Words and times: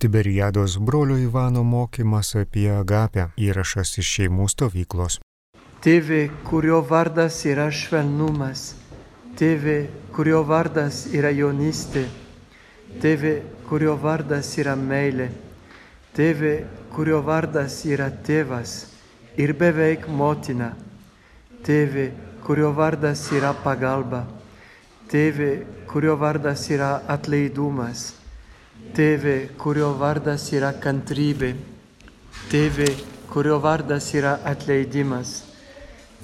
Tiberiados 0.00 0.78
brolio 0.78 1.18
Ivano 1.18 1.62
mokymas 1.62 2.32
apie 2.34 2.70
agapę. 2.72 3.26
Įrašas 3.36 3.98
iš 4.00 4.08
šeimų 4.16 4.46
stovyklos. 4.48 5.18
Tėve, 5.84 6.20
kurio 6.48 6.78
vardas 6.88 7.42
yra 7.44 7.66
švelnumas, 7.68 8.62
tėve, 9.36 9.74
kurio 10.16 10.38
vardas 10.48 11.02
yra 11.12 11.28
jaunystė, 11.36 12.06
tėve, 13.02 13.34
kurio 13.68 13.98
vardas 14.00 14.54
yra 14.56 14.72
meilė, 14.72 15.26
tėve, 16.16 16.54
kurio 16.96 17.20
vardas 17.26 17.82
yra 17.84 18.08
tėvas 18.08 18.78
ir 19.36 19.52
beveik 19.52 20.08
motina, 20.08 20.70
tėve, 21.68 22.06
kurio 22.48 22.72
vardas 22.72 23.26
yra 23.36 23.52
pagalba, 23.66 24.24
tėve, 25.12 25.50
kurio 25.92 26.16
vardas 26.24 26.64
yra 26.72 26.94
atleidumas 27.18 28.14
Tėve, 28.90 29.52
kurio 29.54 29.92
vardas 29.94 30.48
yra 30.50 30.72
kantrybė, 30.82 31.52
Tėve, 32.50 32.88
kurio 33.30 33.60
vardas 33.62 34.08
yra 34.18 34.32
atleidimas, 34.50 35.44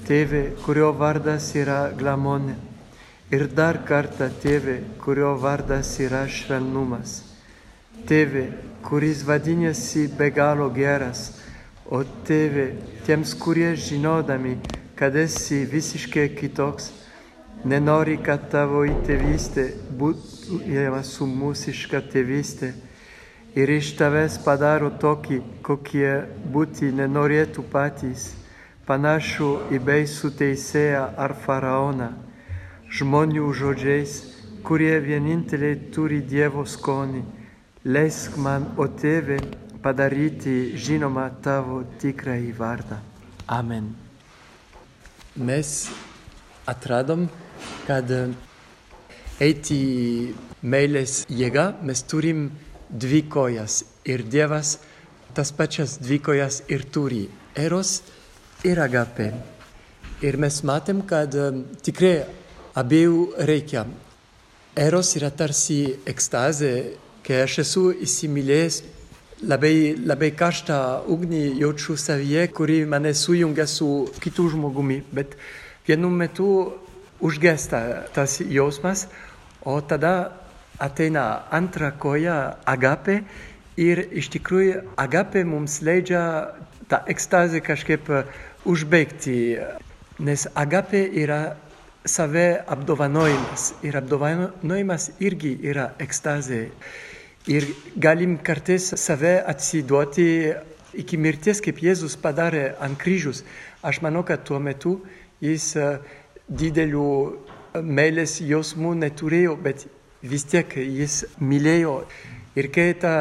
Tėve, 0.03 0.41
kurio 0.65 0.89
vardas 0.99 1.47
yra 1.55 1.93
glamonė. 1.95 2.57
Ir 3.31 3.47
dar 3.55 3.79
kartą 3.87 4.27
Tėve, 4.43 4.81
kurio 4.99 5.31
vardas 5.39 5.93
yra 6.03 6.25
švelnumas. 6.27 7.21
Tėve, 8.07 8.49
kuris 8.83 9.23
vadinasi 9.23 10.09
be 10.19 10.27
galo 10.35 10.67
geras, 10.75 11.37
o 11.87 12.03
Tėve, 12.27 12.73
tiems, 13.07 13.31
kurie 13.39 13.71
žinodami, 13.79 14.57
kad 14.99 15.15
esi 15.15 15.63
visiškai 15.71 16.33
kitoks, 16.35 16.91
nenori, 17.65 18.17
kad 18.21 18.49
tavo 18.51 18.83
tėvystė 19.07 19.71
būtų 19.97 20.61
jie 20.67 20.85
su 21.03 21.25
mūsiška 21.25 22.01
tėvystė 22.11 22.73
ir 23.57 23.69
iš 23.73 23.95
tavęs 23.97 24.37
padaro 24.45 24.91
tokį, 25.01 25.41
kokie 25.65 26.11
būti 26.53 26.91
nenorėtų 26.93 27.63
patys, 27.71 28.29
panašu 28.85 29.49
į 29.73 29.79
beisų 29.81 30.31
teisėją 30.37 31.03
ar 31.17 31.33
faraoną, 31.45 32.11
žmonių 32.93 33.47
žodžiais, 33.53 34.19
kurie 34.63 34.99
vieninteliai 35.01 35.79
turi 35.95 36.21
Dievo 36.21 36.65
skonį. 36.65 37.23
Leisk 37.87 38.35
man, 38.37 38.67
o 38.77 38.87
tėve, 38.87 39.39
padaryti 39.81 40.75
žinomą 40.75 41.29
tavo 41.43 41.81
tikrąjį 42.01 42.53
vardą. 42.57 42.97
Amen. 43.47 43.93
Mes 45.37 45.87
atradom, 46.67 47.27
kad 47.87 48.11
eiti 49.39 49.81
meilės 50.63 51.25
jėga, 51.29 51.71
mes 51.83 52.03
turim 52.03 52.49
dvi 52.89 53.23
kojas 53.29 53.83
ir 54.07 54.23
Dievas 54.23 54.77
tas 55.37 55.51
pačias 55.51 55.99
dvi 56.01 56.17
kojas 56.19 56.63
ir 56.67 56.83
turi- 56.89 57.27
eros 57.65 58.01
ir 58.63 58.79
agape. 58.79 59.33
Ir 60.21 60.37
mes 60.37 60.61
matėm, 60.63 61.05
kad 61.05 61.35
um, 61.35 61.63
tikrai 61.85 62.25
abiejų 62.73 63.45
reikia. 63.45 63.85
Eros 64.75 65.15
yra 65.15 65.29
tarsi 65.29 65.93
ekstazė, 66.05 66.97
kai 67.21 67.43
aš 67.43 67.59
esu 67.59 67.83
įsimylėjęs 67.93 68.81
labai, 69.45 69.95
labai 70.05 70.31
karštą 70.31 71.05
ugnį 71.05 71.43
jaučiu 71.61 71.97
savyje, 71.97 72.47
kuri 72.47 72.85
mane 72.85 73.13
sujungia 73.13 73.67
su 73.67 74.09
kitu 74.19 74.49
žmogumi, 74.49 75.03
bet 75.13 75.37
vienu 75.85 76.09
metu 76.09 76.49
užgesta 77.19 78.07
tas 78.13 78.39
jausmas, 78.41 79.07
O 79.67 79.81
tada 79.81 80.31
ateina 80.79 81.43
antra 81.51 81.91
koja 81.91 82.55
agape 82.63 83.17
ir 83.75 83.99
iš 84.15 84.29
tikrųjų 84.31 84.83
agape 84.95 85.41
mums 85.43 85.81
leidžia 85.83 86.21
tą 86.87 87.01
ekstazę 87.11 87.59
kažkaip 87.65 88.07
užbaigti, 88.63 89.57
nes 90.23 90.47
agape 90.55 91.01
yra 91.23 91.57
save 92.07 92.45
apdovanojimas 92.63 93.73
ir 93.83 93.99
apdovanojimas 93.99 95.09
irgi 95.19 95.51
yra 95.67 95.89
ekstazė. 95.99 96.69
Ir 97.51 97.67
galim 97.99 98.37
kartais 98.39 98.93
save 99.03 99.35
atsiduoti 99.51 100.29
iki 100.95 101.19
mirties, 101.19 101.59
kaip 101.59 101.83
Jėzus 101.83 102.15
padarė 102.23 102.69
ant 102.79 102.95
kryžius. 103.03 103.43
Aš 103.83 103.99
manau, 104.05 104.23
kad 104.23 104.47
tuo 104.47 104.63
metu 104.63 105.01
jis 105.43 105.73
didelių 106.47 107.11
meilės 107.83 108.39
jausmų 108.41 108.95
neturėjo, 109.03 109.55
bet 109.61 109.85
vis 110.21 110.47
tiek 110.49 110.77
jis 110.77 111.23
mylėjo. 111.39 112.01
Ir 112.57 112.69
kai 112.73 112.93
ta 112.97 113.13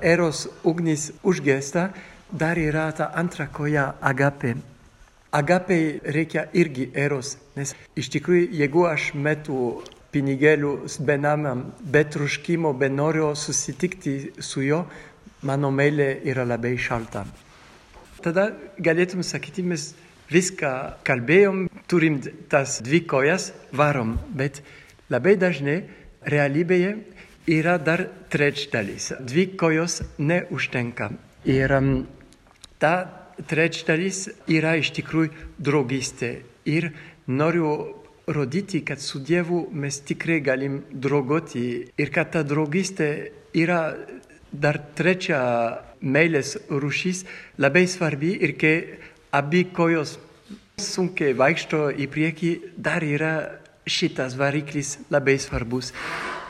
eros 0.00 0.46
ugnis 0.64 1.10
užgesta, 1.22 1.90
dar 2.30 2.58
yra 2.58 2.90
ta 2.96 3.10
antra 3.14 3.46
koja 3.52 3.94
agape. 4.00 4.56
Agape 5.32 6.00
reikia 6.04 6.46
irgi 6.52 6.90
eros, 6.94 7.36
nes 7.56 7.74
iš 7.96 8.10
tikrųjų, 8.12 8.48
jeigu 8.52 8.86
aš 8.88 9.12
metu 9.14 9.82
pinigėlius 10.12 10.98
benamiam, 11.00 11.70
be 11.80 12.04
troškimo, 12.04 12.74
be 12.76 12.90
norio 12.92 13.32
susitikti 13.36 14.32
su 14.40 14.64
juo, 14.64 14.82
mano 15.48 15.70
meilė 15.72 16.18
yra 16.28 16.44
labai 16.44 16.74
šalta. 16.76 17.24
Tada 18.22 18.50
galėtum 18.78 19.24
sakyti, 19.24 19.64
mes 19.64 19.94
viską 20.30 20.72
kalbėjom, 21.06 21.66
turim 21.90 22.20
tas 22.52 22.80
dvi 22.84 23.02
kojas, 23.08 23.50
varom, 23.72 24.16
bet 24.30 24.62
labai 25.12 25.34
dažnai 25.40 25.80
realybėje 26.22 26.94
yra 27.50 27.78
dar 27.78 28.06
trečdalis. 28.30 29.12
Dvi 29.20 29.46
kojos 29.58 30.02
neužtenka. 30.18 31.10
Ir 31.44 31.74
um, 31.74 31.90
ta 32.78 32.94
trečdalis 33.48 34.28
yra 34.46 34.76
iš 34.78 34.92
tikrųjų 34.98 35.32
draugystė. 35.58 36.32
Ir 36.70 36.92
noriu 37.26 37.72
rodyti, 38.26 38.84
kad 38.86 39.00
su 39.02 39.18
Dievu 39.18 39.66
mes 39.72 40.00
tikrai 40.06 40.40
galim 40.40 40.82
draugoti 40.92 41.64
ir 41.98 42.12
kad 42.14 42.30
ta 42.32 42.42
draugystė 42.46 43.32
yra 43.58 43.96
dar 44.52 44.78
trečia 44.94 45.40
meilės 46.02 46.56
rūšis 46.70 47.24
labai 47.62 47.86
svarbi 47.88 48.36
ir 48.44 48.54
kai 48.60 48.74
abi 49.32 49.64
kojos 49.72 50.18
sunkiai 50.82 51.34
vaikšto 51.36 51.88
į 51.96 52.08
priekį, 52.12 52.52
dar 52.76 53.04
yra 53.04 53.34
šitas 53.88 54.36
variklis 54.38 54.98
labai 55.10 55.38
svarbus. 55.40 55.92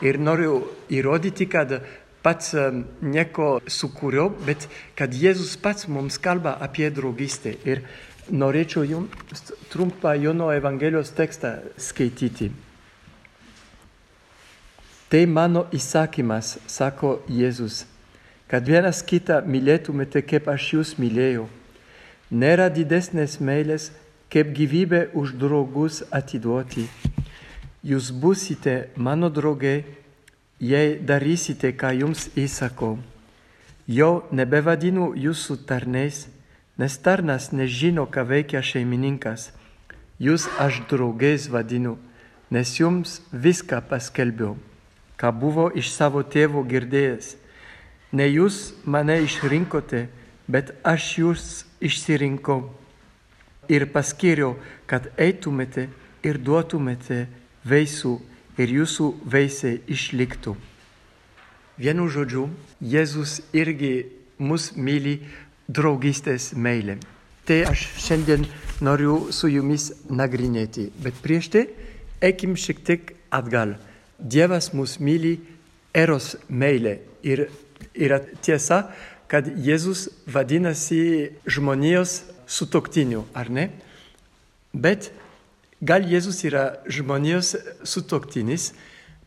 Ir 0.03 0.19
noriu 0.19 0.59
įrodyti, 0.91 1.47
kad 1.49 1.79
pats 2.23 2.53
nieko 3.01 3.57
sukūriau, 3.67 4.31
bet 4.47 4.67
kad 4.99 5.15
Jėzus 5.15 5.55
pats 5.59 5.87
mums 5.87 6.19
kalba 6.21 6.57
apie 6.61 6.89
draugystę. 6.91 7.55
Ir 7.67 7.83
norėčiau 8.31 8.85
jums 8.87 9.55
trumpą 9.71 10.13
Jono 10.19 10.51
Evangelijos 10.53 11.11
tekstą 11.15 11.57
skaityti. 11.77 12.51
Tai 15.13 15.25
mano 15.29 15.67
įsakymas, 15.75 16.57
sako 16.65 17.19
Jėzus, 17.29 17.83
kad 18.49 18.65
vienas 18.65 19.03
kitą 19.05 19.43
mylėtumėte, 19.45 20.23
kaip 20.25 20.47
aš 20.49 20.71
jūs 20.73 20.95
mylėjau. 20.97 21.45
Nėra 22.31 22.69
didesnės 22.69 23.39
meilės, 23.39 23.91
kaip 24.31 24.53
gyvybę 24.55 25.09
už 25.13 25.35
draugus 25.37 26.03
atiduoti. 26.11 26.87
Jūs 27.83 28.11
busite 28.15 28.89
mano 28.95 29.29
draugai, 29.29 29.83
jei 30.59 30.95
darysite, 31.03 31.73
ką 31.75 31.91
jums 31.99 32.29
įsakau. 32.39 32.95
Jau 33.85 34.23
nebevadinu 34.31 35.11
jūsų 35.19 35.57
tarnais, 35.67 36.29
nes 36.79 36.95
tarnas 37.03 37.51
nežino, 37.51 38.07
ką 38.07 38.23
veikia 38.23 38.63
šeimininkas. 38.63 39.51
Jūs 40.23 40.47
aš 40.63 40.79
draugais 40.87 41.49
vadinu, 41.51 41.97
nes 42.49 42.71
jums 42.79 43.19
viską 43.33 43.81
paskelbiau, 43.89 44.55
ką 45.19 45.33
buvo 45.35 45.67
iš 45.75 45.91
savo 45.91 46.23
tėvo 46.23 46.63
girdėjęs. 46.63 47.35
Ne 48.13 48.29
jūs 48.29 48.71
mane 48.85 49.19
išrinkote, 49.25 50.07
bet 50.47 50.71
aš 50.87 51.09
jūs 51.19 51.43
išsirinkau 51.83 52.61
ir 53.71 53.87
paskiriau, 53.91 54.55
kad 54.87 55.09
eitumėte 55.17 55.87
ir 56.23 56.39
duotumėte 56.39 57.25
vaisių 57.67 58.13
ir 58.59 58.75
jūsų 58.79 59.09
vaisiai 59.25 59.79
išliktų. 59.91 60.55
Vienu 61.79 62.05
žodžiu, 62.11 62.49
Jėzus 62.81 63.39
irgi 63.55 64.05
mus 64.37 64.71
myli 64.75 65.17
draugystės 65.67 66.51
meilė. 66.53 66.99
Tai 67.47 67.63
aš 67.71 67.87
šiandien 67.99 68.45
noriu 68.83 69.31
su 69.35 69.49
jumis 69.51 69.89
nagrinėti, 70.07 70.91
bet 71.03 71.17
prieš 71.23 71.49
tai 71.55 71.63
eikim 72.23 72.55
šiek 72.55 72.83
tiek 72.85 73.15
atgal. 73.33 73.75
Dievas 74.19 74.69
mus 74.77 74.99
myli 74.99 75.39
eros 75.93 76.35
meilė 76.47 76.99
ir 77.25 77.47
yra 77.93 78.21
tiesa, 78.41 78.85
kad 79.33 79.49
Jėzus 79.49 80.05
vadinasi 80.29 81.33
žmonijos 81.49 82.21
sutoktiniu, 82.45 83.25
ar 83.33 83.49
ne? 83.49 83.71
Bet 84.73 85.09
gal 85.81 86.05
Jėzus 86.05 86.43
yra 86.45 86.67
žmonijos 86.85 87.55
sutoktinis, 87.81 88.71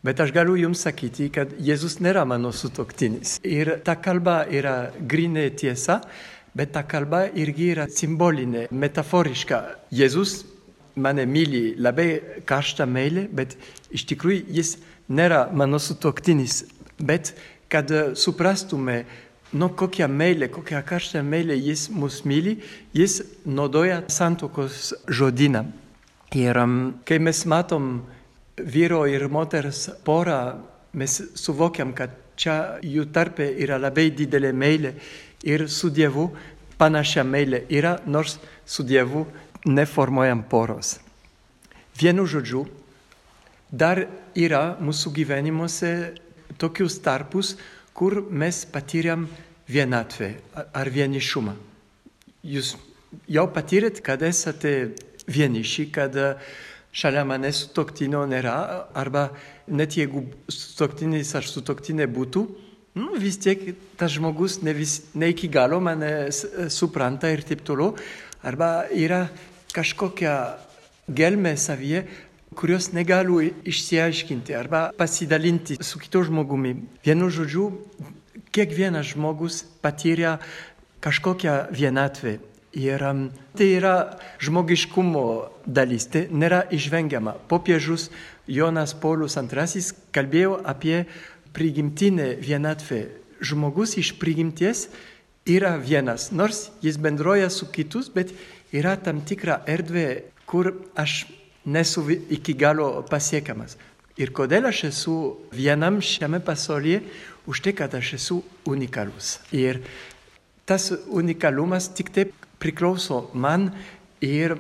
Bet 0.07 0.21
aš 0.23 0.31
galiu 0.31 0.55
jums 0.55 0.85
sakyti, 0.85 1.25
kad 1.35 1.51
Jėzus 1.59 1.97
nėra 1.99 2.21
mano 2.29 2.53
sutoktinis. 2.55 3.41
Ir 3.43 3.73
ta 3.83 3.97
kalba 3.99 4.45
yra 4.47 4.93
grinė 4.95 5.49
tiesa, 5.59 5.97
bet 6.55 6.71
ta 6.77 6.85
kalba 6.87 7.25
irgi 7.35 7.73
yra 7.73 7.89
simbolinė, 7.91 8.69
metaforiška. 8.71 9.59
Jėzus 9.91 10.45
mane 10.95 11.27
myli 11.27 11.75
labai 11.83 12.21
karštą 12.47 12.87
meilę, 12.87 13.27
bet 13.35 13.57
iš 13.91 14.07
tikrųjų 14.13 14.45
jis 14.61 14.77
nėra 15.11 15.49
mano 15.51 15.83
sutoktinis. 15.83 16.63
Bet 17.03 17.35
kad 17.73 17.91
suprastume, 18.15 19.03
nu 19.53 19.69
kokia 19.79 20.09
meilė, 20.09 20.49
kokia 20.51 20.83
karšta 20.87 21.23
meilė 21.23 21.57
jis 21.59 21.89
mus 21.91 22.23
myli, 22.27 22.57
jis 22.95 23.21
naudoja 23.47 24.03
santokos 24.11 24.93
žodyną. 25.09 25.67
Ir 26.37 26.59
kai 27.07 27.19
mes 27.23 27.45
matom 27.47 28.03
vyro 28.59 29.05
ir 29.07 29.29
moters 29.29 29.87
porą, 30.05 30.59
mes 30.93 31.21
suvokiam, 31.39 31.93
kad 31.95 32.11
čia 32.37 32.79
jų 32.83 33.07
tarpe 33.13 33.47
yra 33.63 33.79
labai 33.81 34.11
didelė 34.11 34.53
meilė 34.53 34.93
ir 35.47 35.69
su 35.71 35.91
Dievu 35.91 36.31
panašia 36.79 37.25
meilė 37.25 37.65
yra, 37.73 37.97
nors 38.07 38.39
su 38.67 38.85
Dievu 38.85 39.27
neformuojam 39.67 40.43
poros. 40.51 40.99
Vienu 41.97 42.27
žodžiu, 42.29 42.67
dar 43.71 44.03
yra 44.37 44.77
mūsų 44.81 45.13
gyvenimuose 45.17 45.93
tokius 46.61 46.99
tarpus, 47.03 47.57
kur 47.97 48.21
mes 48.31 48.65
patyrėm 48.69 49.25
vienatvę 49.73 50.35
ar 50.55 50.91
vienišumą. 50.93 51.55
Jūs 52.47 52.75
jau 53.31 53.47
patyrėt, 53.51 54.03
kad 54.05 54.23
esate 54.23 54.93
vieniši, 55.27 55.89
kad 55.95 56.15
šalia 56.97 57.25
manęs 57.29 57.65
sutoktino 57.65 58.23
nėra, 58.29 58.59
arba 58.97 59.31
net 59.67 59.97
jeigu 59.97 60.27
sutoktinis 60.53 61.33
ar 61.37 61.49
sutoktinė 61.49 62.07
būtų, 62.13 62.45
nu, 63.01 63.17
vis 63.21 63.41
tiek 63.43 63.65
tas 63.99 64.15
žmogus 64.15 64.61
ne, 64.65 64.77
vis, 64.77 65.01
ne 65.15 65.33
iki 65.33 65.49
galo 65.53 65.81
mane 65.81 66.31
supranta 66.73 67.33
ir 67.33 67.45
taip 67.49 67.65
toliau, 67.67 67.97
arba 68.45 68.87
yra 68.93 69.27
kažkokia 69.75 70.37
gelmė 71.09 71.57
savyje, 71.61 72.07
kurios 72.55 72.93
negaliu 72.93 73.41
išsiaiškinti 73.65 74.55
arba 74.55 74.91
pasidalinti 74.99 75.79
su 75.81 75.99
kitu 75.99 76.23
žmogumi. 76.29 76.77
Vienu 77.05 77.31
žodžiu, 77.31 77.71
kiekvienas 78.55 79.15
žmogus 79.15 79.65
patyrė 79.83 80.39
kažkokią 81.05 81.67
vienatvę 81.75 82.39
Ir 82.77 83.01
tai 83.57 83.67
yra 83.79 84.19
žmogiškumo 84.37 85.23
dalis, 85.65 86.05
tai 86.13 86.27
nėra 86.29 86.67
išvengiama. 86.69 87.33
Popiežius 87.49 88.11
Jonas 88.45 88.93
Paulius 88.93 89.39
II 89.41 89.81
kalbėjo 90.13 90.59
apie 90.61 91.07
prigimtinę 91.57 92.35
vienatvę. 92.37 93.07
Žmogus 93.41 93.97
iš 93.97 94.13
prigimties 94.21 94.91
yra 95.49 95.79
vienas, 95.81 96.29
nors 96.37 96.69
jis 96.85 97.01
bendroja 97.01 97.49
su 97.49 97.65
kitus, 97.73 98.13
bet 98.13 98.35
yra 98.77 98.99
tam 99.01 99.25
tikra 99.25 99.63
erdvė, 99.65 100.29
kur 100.45 100.75
aš 101.01 101.25
nesu 101.67 102.07
iki 102.11 102.55
galo 102.55 103.03
pasiekiamas. 103.11 103.77
Ir 104.17 104.33
kodėl 104.33 104.71
aš 104.71 104.87
esu 104.89 105.17
vienam 105.53 105.99
šiame 106.01 106.41
pasaulyje, 106.41 107.03
už 107.47 107.61
tai, 107.63 107.75
kad 107.77 107.95
aš 107.95 108.15
esu 108.17 108.41
unikalus. 108.67 109.37
Ir 109.53 109.83
tas 110.67 110.89
unikalumas 111.07 111.91
tik 111.93 112.11
taip 112.15 112.33
priklauso 112.59 113.29
man 113.35 113.71
ir 114.25 114.57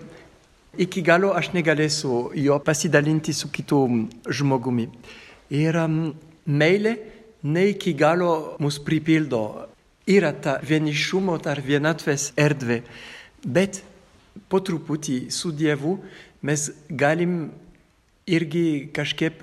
iki 0.76 1.02
galo 1.02 1.32
aš 1.34 1.50
negalėsiu 1.56 2.30
jo 2.36 2.58
pasidalinti 2.60 3.32
su 3.32 3.48
kitu 3.48 3.80
žmogumi. 4.28 4.90
Ir 5.50 5.78
um, 5.80 6.12
meilė 6.46 6.96
ne 7.42 7.68
iki 7.72 7.94
galo 7.94 8.56
mus 8.60 8.78
pripildo. 8.82 9.70
Yra 10.06 10.30
ta 10.30 10.60
vienišumo, 10.62 11.34
ta 11.42 11.56
vienatvės 11.58 12.30
erdvė, 12.38 12.82
bet 13.42 13.80
po 14.46 14.60
truputį 14.62 15.32
su 15.34 15.50
Dievu 15.50 15.96
mes 16.46 16.68
galim 16.88 17.36
irgi 18.26 18.88
kažkaip 18.94 19.42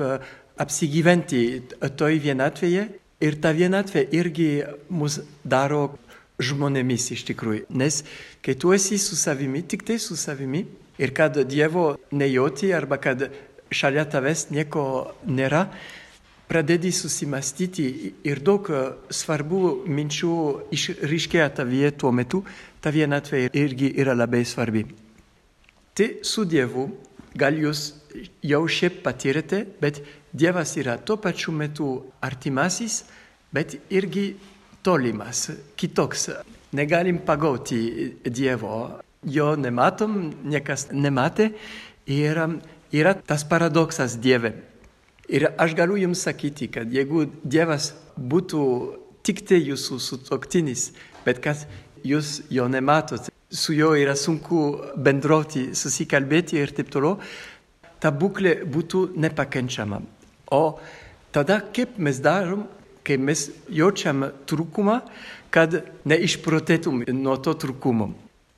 apsigyventi 0.59 1.43
toj 1.99 2.19
vienatvėje 2.23 2.87
ir 3.23 3.39
ta 3.43 3.53
vienatvė 3.55 4.05
irgi 4.15 4.49
mus 4.91 5.19
daro 5.43 5.97
žmonėmis 6.43 7.11
iš 7.15 7.25
tikrųjų. 7.29 7.67
Nes 7.69 8.01
kai 8.43 8.55
tu 8.59 8.73
esi 8.75 8.97
su 8.99 9.15
savimi, 9.19 9.63
tik 9.63 9.85
tai 9.87 9.99
su 10.01 10.17
savimi, 10.19 10.65
ir 10.97 11.13
kad 11.13 11.37
Dievo 11.49 11.95
nejauti 12.11 12.73
arba 12.73 12.97
kad 12.97 13.29
šalia 13.73 14.05
tavęs 14.05 14.49
nieko 14.53 15.13
nėra, 15.25 15.67
pradedi 16.47 16.91
susimastyti 16.93 17.87
ir 18.27 18.41
daug 18.45 18.67
svarbių 19.09 19.71
minčių 19.89 20.35
išryškėja 20.75 21.49
tavyje 21.59 21.93
tuo 21.97 22.11
metu, 22.11 22.43
ta 22.81 22.93
vienatvė 22.93 23.47
irgi 23.53 23.93
yra 23.97 24.13
labai 24.13 24.43
svarbi. 24.45 24.85
Tai 25.93 26.07
su 26.25 26.45
Dievu 26.49 26.87
gal 27.37 27.57
jūs 27.57 27.91
jau 28.45 28.63
šiaip 28.69 29.01
patyrėte, 29.05 29.63
bet 29.81 30.01
Dievas 30.33 30.71
yra 30.81 30.95
tuo 30.97 31.19
pačiu 31.21 31.53
metu 31.53 31.87
artimasis, 32.21 33.03
bet 33.53 33.75
irgi 33.93 34.31
tolimas, 34.81 35.51
kitoks. 35.77 36.29
Negalim 36.73 37.19
pagauti 37.21 38.15
Dievo, 38.25 38.79
jo 39.21 39.51
nematom, 39.55 40.31
niekas 40.49 40.87
nematė 40.89 41.51
ir 42.09 42.41
yra 42.89 43.13
tas 43.13 43.45
paradoksas 43.45 44.17
Dieve. 44.17 44.55
Ir 45.29 45.51
aš 45.61 45.77
galiu 45.77 46.01
jums 46.01 46.25
sakyti, 46.25 46.71
kad 46.73 46.89
jeigu 46.89 47.27
Dievas 47.45 47.93
būtų 48.17 48.63
tik 49.23 49.45
tai 49.47 49.61
jūsų 49.61 50.01
sutoktinis, 50.01 50.89
bet 51.23 51.39
kad 51.45 51.63
jūs 52.03 52.41
jo 52.49 52.65
nematot, 52.67 53.29
su 53.53 53.73
juo 53.73 53.93
yra 53.93 54.15
sunku 54.17 54.81
bendroti, 54.97 55.69
susikalbėti 55.77 56.57
ir 56.57 56.73
taip 56.73 56.89
toliau, 56.93 57.19
ta 58.01 58.09
būklė 58.09 58.63
būtų 58.65 59.11
nepakenčiama. 59.21 60.01
O 60.51 60.79
tada 61.33 61.59
kaip 61.75 61.99
mes 62.01 62.17
darom, 62.23 62.65
kai 63.05 63.19
mes 63.21 63.49
jaučiam 63.69 64.25
trūkumą, 64.49 64.99
kad 65.53 65.83
neišprotėtum 66.09 67.03
nuo 67.13 67.37
to 67.37 67.53
trūkumo. 67.61 68.09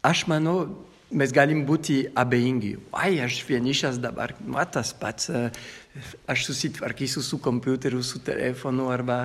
Aš 0.06 0.26
manau, 0.32 0.70
mes 1.12 1.34
galim 1.36 1.66
būti 1.68 2.06
abejingi. 2.16 2.76
Ai, 2.96 3.18
aš 3.26 3.42
vienišas 3.50 4.00
dabar, 4.00 4.36
matas 4.40 4.94
pats, 4.96 5.28
aš 6.30 6.48
susitvarkysiu 6.48 7.24
su 7.26 7.42
kompiuteriu, 7.44 8.00
su 8.04 8.24
telefonu 8.24 8.88
arba 8.94 9.20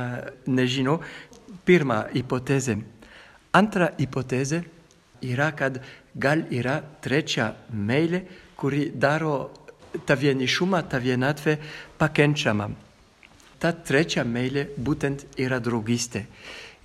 nežinau. 0.50 0.99
Pirma 1.67 2.02
hipotezė. 2.11 2.81
Antra 3.55 3.91
hipotezė 3.98 4.65
yra, 5.22 5.50
kad 5.56 5.81
gal 6.15 6.44
yra 6.50 6.81
trečia 7.03 7.53
meilė, 7.72 8.24
kuri 8.56 8.91
daro 8.93 9.50
tą 10.06 10.17
vienišumą, 10.17 10.84
tą 10.91 11.00
vienatvę 11.03 11.58
pakenčiamą 11.98 12.70
ta 13.60 13.72
trečia 13.77 14.24
meilė 14.24 14.65
būtent 14.81 15.27
yra 15.39 15.60
draugystė. 15.60 16.24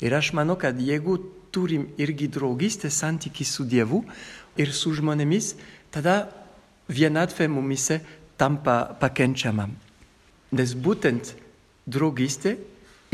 Ir 0.03 0.13
aš 0.13 0.33
manau, 0.35 0.57
kad 0.59 0.75
jeigu 0.75 1.17
turim 1.55 1.87
irgi 1.97 2.27
draugystę 2.27 2.91
santyki 2.91 3.47
su 3.47 3.63
Dievu 3.63 4.03
ir 4.59 4.73
su 4.75 4.91
žmonėmis, 4.95 5.53
tada 5.91 6.27
vienatvė 6.91 7.47
mumise 7.47 8.01
tampa 8.37 8.97
pakenčiama. 8.99 9.69
Nes 10.51 10.75
būtent 10.75 11.31
draugystė 11.87 12.57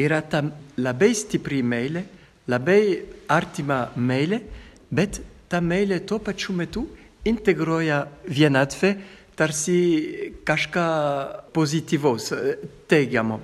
yra 0.02 0.24
ta 0.26 0.42
labai 0.82 1.14
stipri 1.14 1.62
meilė, 1.62 2.04
labai 2.50 2.82
artima 3.30 3.92
meilė, 3.96 4.42
bet 4.92 5.22
ta 5.50 5.62
meilė 5.64 6.02
tuo 6.06 6.20
pačiu 6.20 6.54
metu 6.56 6.86
integruoja 7.26 8.06
vienatvę 8.28 8.96
tarsi 9.36 9.80
kažką 10.46 10.86
pozityvaus, 11.56 12.32
teigiamo. 12.92 13.40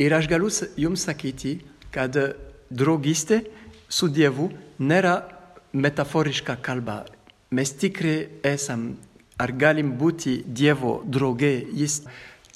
Ir 0.00 0.14
aš 0.16 0.26
galiu 0.30 0.48
jums 0.80 1.04
sakyti, 1.04 1.58
kad 1.92 2.16
draugystė 2.70 3.42
su 3.88 4.08
Dievu 4.08 4.48
nėra 4.80 5.20
metaforiška 5.72 6.56
kalba. 6.64 7.04
Mes 7.50 7.72
tikrai 7.74 8.40
esam, 8.46 8.94
ar 9.38 9.52
galim 9.52 9.92
būti 9.98 10.40
Dievo 10.46 11.00
draugė, 11.04 11.66
jis 11.72 12.00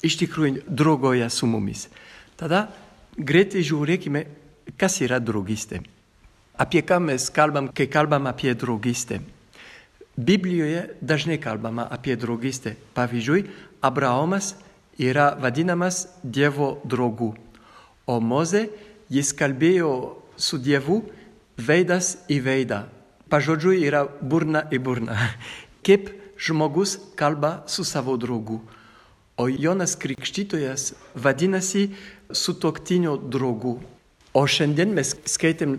iš 0.05 0.17
tikrųjų 0.23 0.65
draugoja 0.67 1.29
su 1.29 1.47
mumis. 1.47 1.87
Tada 2.39 2.67
greitai 3.17 3.63
žiūrėkime, 3.63 4.25
kas 4.79 4.99
yra 5.05 5.19
draugystė. 5.19 5.83
Apie 6.57 6.81
ką 6.81 6.99
mes 7.03 7.29
kalbam, 7.29 7.69
kai 7.73 7.87
kalbam 7.87 8.27
apie 8.27 8.55
draugystę. 8.55 9.19
Biblijoje 10.17 10.95
dažnai 11.01 11.39
kalbama 11.39 11.87
apie 11.91 12.15
draugystę. 12.15 12.75
Pavyzdžiui, 12.95 13.43
Abraomas 13.81 14.55
yra 14.99 15.35
vadinamas 15.35 16.07
Dievo 16.23 16.81
draugu. 16.85 17.35
O 18.07 18.19
Moze 18.19 18.69
jis 19.09 19.33
kalbėjo 19.33 20.15
su 20.37 20.57
Dievu 20.57 21.01
veidas 21.57 22.15
į 22.31 22.39
veidą. 22.45 22.85
Pažodžiui 23.29 23.83
yra 23.83 24.05
burna 24.21 24.63
į 24.71 24.79
burną. 24.79 25.17
Kaip 25.85 26.09
žmogus 26.39 26.99
kalba 27.15 27.63
su 27.67 27.83
savo 27.83 28.17
draugu. 28.17 28.61
o 29.37 29.47
Jonas 29.47 29.95
Krikštytojas 29.99 30.93
vadinasi 31.15 31.89
sutoktinių 32.31 33.17
draugų. 33.31 33.75
O 34.35 34.43
šiandien 34.51 34.91
mes 34.91 35.13
skaitėm 35.31 35.77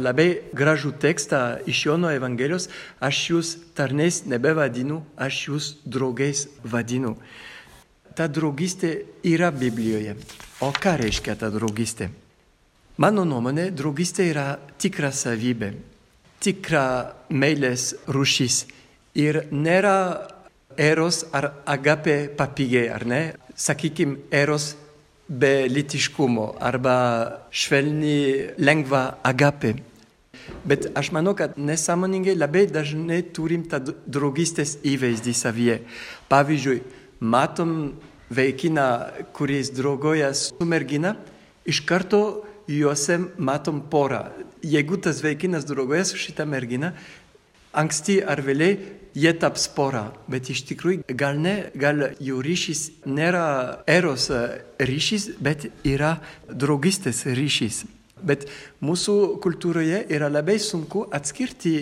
labai 0.00 0.28
gražų 0.56 0.94
tekstą 1.02 1.40
iš 1.68 1.82
Jono 1.90 2.08
Evangelijos, 2.08 2.70
aš 3.04 3.18
jūs 3.34 3.50
tarnais 3.76 4.22
nebevadinu, 4.24 5.02
aš 5.20 5.40
jūs 5.50 5.66
draugais 5.84 6.46
vadinu. 6.64 7.18
Ta 8.16 8.30
draugystė 8.32 8.94
yra 9.28 9.52
Biblijoje. 9.52 10.16
O 10.64 10.72
ką 10.72 10.96
reiškia 11.02 11.36
ta 11.36 11.52
draugystė? 11.52 12.08
Mano 12.98 13.22
nuomonė, 13.28 13.68
draugystė 13.76 14.30
yra 14.32 14.46
tikra 14.80 15.12
savybė, 15.14 15.74
tikra 16.42 16.86
meilės 17.28 17.92
rušys. 18.08 18.64
Ir 19.20 19.44
nėra 19.52 19.98
eros 20.80 21.26
ar 21.36 21.52
agape 21.68 22.22
papigiai, 22.40 22.88
ar 22.88 23.04
ne? 23.06 23.22
Sakykim, 23.54 24.16
eros 24.32 24.72
be 25.28 25.68
litiškumo 25.68 26.54
arba 26.60 26.96
švelni, 27.50 28.54
lengva 28.58 29.18
agape. 29.22 29.74
Bet 30.64 30.88
aš 30.96 31.12
manau, 31.12 31.34
kad 31.36 31.58
nesąmoningai 31.60 32.36
labai 32.36 32.66
dažnai 32.72 33.20
turim 33.36 33.66
tą 33.68 33.80
draugystės 34.08 34.78
įvaizdį 34.86 35.34
savyje. 35.36 35.78
Pavyzdžiui, 36.32 36.80
matom 37.20 37.72
vaikiną, 38.32 38.88
kuris 39.36 39.70
draugoja 39.76 40.32
su 40.36 40.64
mergina, 40.64 41.16
iš 41.68 41.82
karto 41.84 42.44
juose 42.68 43.18
matom 43.36 43.82
porą. 43.90 44.28
Jeigu 44.64 44.98
tas 45.00 45.22
vaikinas 45.24 45.68
draugoja 45.68 46.04
su 46.08 46.20
šitą 46.20 46.48
merginą, 46.48 46.92
anksti 47.72 48.20
ar 48.24 48.40
vėliai 48.44 48.78
jie 49.14 49.32
taps 49.38 49.68
pora, 49.74 50.08
bet 50.30 50.50
iš 50.52 50.64
tikrųjų 50.68 51.16
gal 51.18 51.38
ne, 51.40 51.70
gal 51.78 52.10
jų 52.20 52.40
ryšys 52.44 52.82
nėra 53.08 53.84
eros 53.88 54.28
ryšys, 54.78 55.30
bet 55.40 55.68
yra 55.86 56.18
draugystės 56.48 57.24
ryšys. 57.26 57.84
Bet 58.18 58.48
mūsų 58.82 59.38
kultūroje 59.44 60.02
yra 60.10 60.30
labai 60.32 60.58
sunku 60.58 61.04
atskirti 61.14 61.74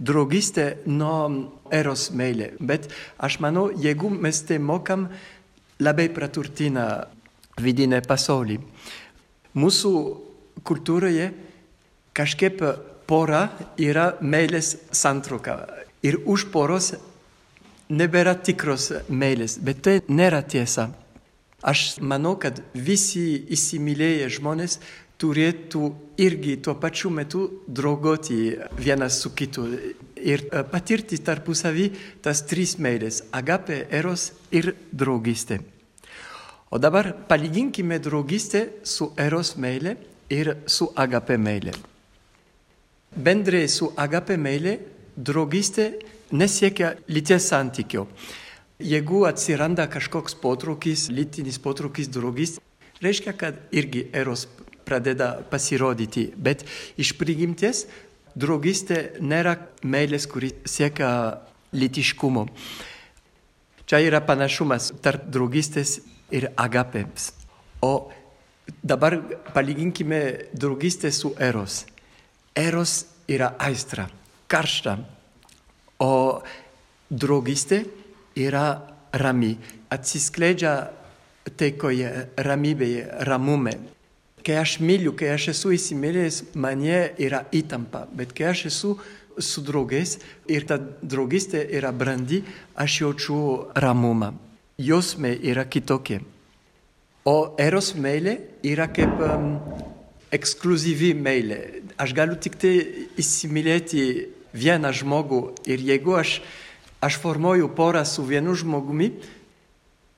draugystę 0.00 0.80
nuo 0.86 1.50
eros 1.74 2.08
meilė. 2.16 2.54
Bet 2.60 2.88
aš 3.18 3.40
manau, 3.42 3.68
jeigu 3.74 4.10
mes 4.10 4.42
tai 4.46 4.58
mokam, 4.62 5.08
labai 5.80 6.08
praturtina 6.14 6.86
vidinę 7.60 8.00
pasaulį. 8.06 8.60
Mūsų 9.58 9.92
kultūroje 10.64 11.30
kažkaip 12.16 12.62
pora 13.10 13.48
yra 13.80 14.14
meilės 14.22 14.76
santrauka. 14.94 15.58
Ir 16.02 16.20
už 16.24 16.48
poros 16.52 16.94
nebėra 17.90 18.36
tikros 18.38 18.90
meilės, 19.08 19.58
bet 19.60 19.82
tai 19.84 20.00
nėra 20.08 20.40
tiesa. 20.42 20.90
Aš 21.60 21.98
manau, 22.00 22.38
kad 22.40 22.62
visi 22.72 23.44
įsimylėję 23.52 24.30
žmonės 24.38 24.78
turėtų 25.20 25.90
irgi 26.20 26.54
tuo 26.64 26.74
pačiu 26.80 27.10
metu 27.12 27.42
draugoti 27.68 28.56
vienas 28.78 29.18
su 29.20 29.34
kitu 29.36 29.66
ir 30.16 30.46
e, 30.48 30.62
patirti 30.64 31.18
tarpusavį 31.20 31.90
tas 32.24 32.40
tris 32.48 32.78
meilės- 32.80 33.22
agape, 33.38 33.86
eros 33.90 34.32
ir 34.50 34.74
draugystė. 34.92 35.60
O 36.70 36.78
dabar 36.78 37.12
palyginkime 37.28 37.98
draugystę 37.98 38.68
su 38.84 39.12
eros 39.18 39.56
meilė 39.56 39.96
ir 40.30 40.56
su 40.66 40.88
agape 40.96 41.36
meilė. 41.36 41.74
Bendrai 43.16 43.68
su 43.68 43.92
agape 43.96 44.36
meilė 44.36 44.78
draugystė 45.16 45.92
nesiekia 46.32 46.94
lyties 47.08 47.48
santykio. 47.50 48.06
Jeigu 48.80 49.24
atsiranda 49.28 49.86
kažkoks 49.92 50.36
potraukis, 50.40 51.08
lytinis 51.12 51.58
potraukis 51.60 52.08
draugystė, 52.08 52.62
reiškia, 53.04 53.34
kad 53.36 53.58
irgi 53.76 54.06
eros 54.16 54.46
pradeda 54.88 55.34
pasirodyti. 55.50 56.30
Bet 56.36 56.64
iš 57.00 57.12
prigimties 57.20 57.84
draugystė 58.38 59.20
nėra 59.20 59.58
meilės, 59.84 60.26
kuri 60.30 60.54
siekia 60.64 61.10
lytiškumo. 61.76 62.46
Čia 63.90 64.00
yra 64.06 64.22
panašumas 64.24 64.94
tarp 65.02 65.26
draugystės 65.28 65.98
ir 66.32 66.48
agapėms. 66.56 67.32
O 67.82 68.10
dabar 68.86 69.18
palyginkime 69.52 70.22
draugystę 70.54 71.10
su 71.12 71.34
eros. 71.38 71.84
Eros 72.54 73.04
yra 73.28 73.52
aistra 73.58 74.08
karšta, 74.50 74.98
o 76.02 76.42
draugystė 77.10 77.84
yra 78.38 78.80
rami, 79.12 79.54
atsiskleidžia 79.92 80.74
taikoje, 81.58 82.10
ramybėje, 82.38 83.06
ramume. 83.26 83.76
Kai 84.44 84.56
aš 84.62 84.78
myliu, 84.80 85.12
kai 85.18 85.34
aš 85.34 85.50
esu 85.52 85.74
įsimylėjęs, 85.76 86.42
mane 86.56 87.00
yra 87.20 87.44
įtampa, 87.52 88.06
bet 88.16 88.32
kai 88.36 88.50
aš 88.54 88.66
esu 88.70 88.94
su 89.40 89.62
draugais 89.64 90.16
ir 90.48 90.66
ta 90.68 90.78
draugystė 90.80 91.62
yra 91.76 91.92
brandi, 91.92 92.42
aš 92.74 93.00
jaučiu 93.02 93.40
ramumą. 93.76 94.32
Jausmai 94.80 95.34
yra 95.44 95.66
kitokie. 95.68 96.22
O 97.28 97.52
eros 97.60 97.92
meilė 98.00 98.38
yra 98.64 98.86
kaip 98.88 99.20
um, 99.20 99.50
ekskluzyvi 100.32 101.12
meilė. 101.20 101.58
Aš 102.00 102.14
galiu 102.16 102.38
tik 102.40 102.56
tai 102.60 102.72
įsimylėti 103.20 104.04
vieną 104.52 104.92
žmogų 104.96 105.42
ir 105.70 105.82
jeigu 105.84 106.16
aš, 106.20 106.40
aš 107.02 107.18
formuoju 107.22 107.70
porą 107.76 108.04
su 108.08 108.24
vienu 108.26 108.54
žmogumi, 108.54 109.12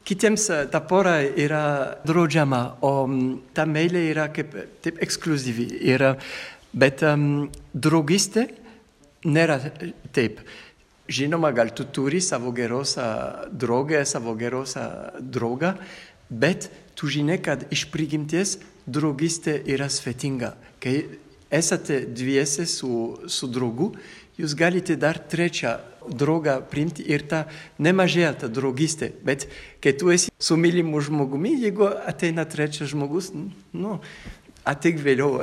kitiems 0.05 0.49
e, 0.51 0.63
ta 0.73 0.81
pora 0.81 1.21
yra 1.23 1.99
draudžiama, 2.07 2.63
o 2.83 3.07
ta 3.55 3.67
meilė 3.69 4.07
yra 4.11 4.29
kaip 4.35 4.55
taip 4.83 4.99
ekskluzyvi. 5.05 5.69
Yra, 5.93 6.17
bet 6.73 7.05
um, 7.07 7.49
draugystė 7.75 8.49
nėra 9.29 9.59
taip. 10.15 10.43
Žinoma, 11.13 11.51
gal 11.53 11.73
tu 11.77 11.85
turi 11.85 12.23
savo 12.25 12.53
gerosą 12.55 13.05
draugę, 13.51 14.05
savo 14.09 14.35
gerosą 14.39 14.85
draugą, 15.21 15.75
bet 16.31 16.71
tu 16.97 17.11
žinai, 17.11 17.41
kad 17.43 17.67
iš 17.75 17.89
prigimties 17.93 18.57
draugystė 18.87 19.59
yra 19.69 19.91
svetinga. 19.93 20.55
Kai 20.83 21.03
esate 21.53 22.07
dviese 22.09 22.67
su, 22.67 23.19
su 23.29 23.49
draugu, 23.53 23.93
jūs 24.43 24.57
galite 24.59 24.99
dar 24.99 25.19
trečią 25.19 25.79
draugą 26.11 26.59
priimti 26.67 27.05
ir 27.07 27.23
ta 27.31 27.45
nemažėja 27.83 28.33
ta 28.43 28.51
draugystė. 28.51 29.13
Bet 29.25 29.47
kai 29.83 29.95
tu 29.95 30.11
esi 30.11 30.33
su 30.39 30.59
mylimu 30.59 31.01
žmogumi, 31.01 31.55
jeigu 31.63 31.87
ateina 31.87 32.45
trečias 32.45 32.91
žmogus, 32.93 33.31
nu, 33.73 33.99
ateik 34.65 35.01
vėliau. 35.03 35.43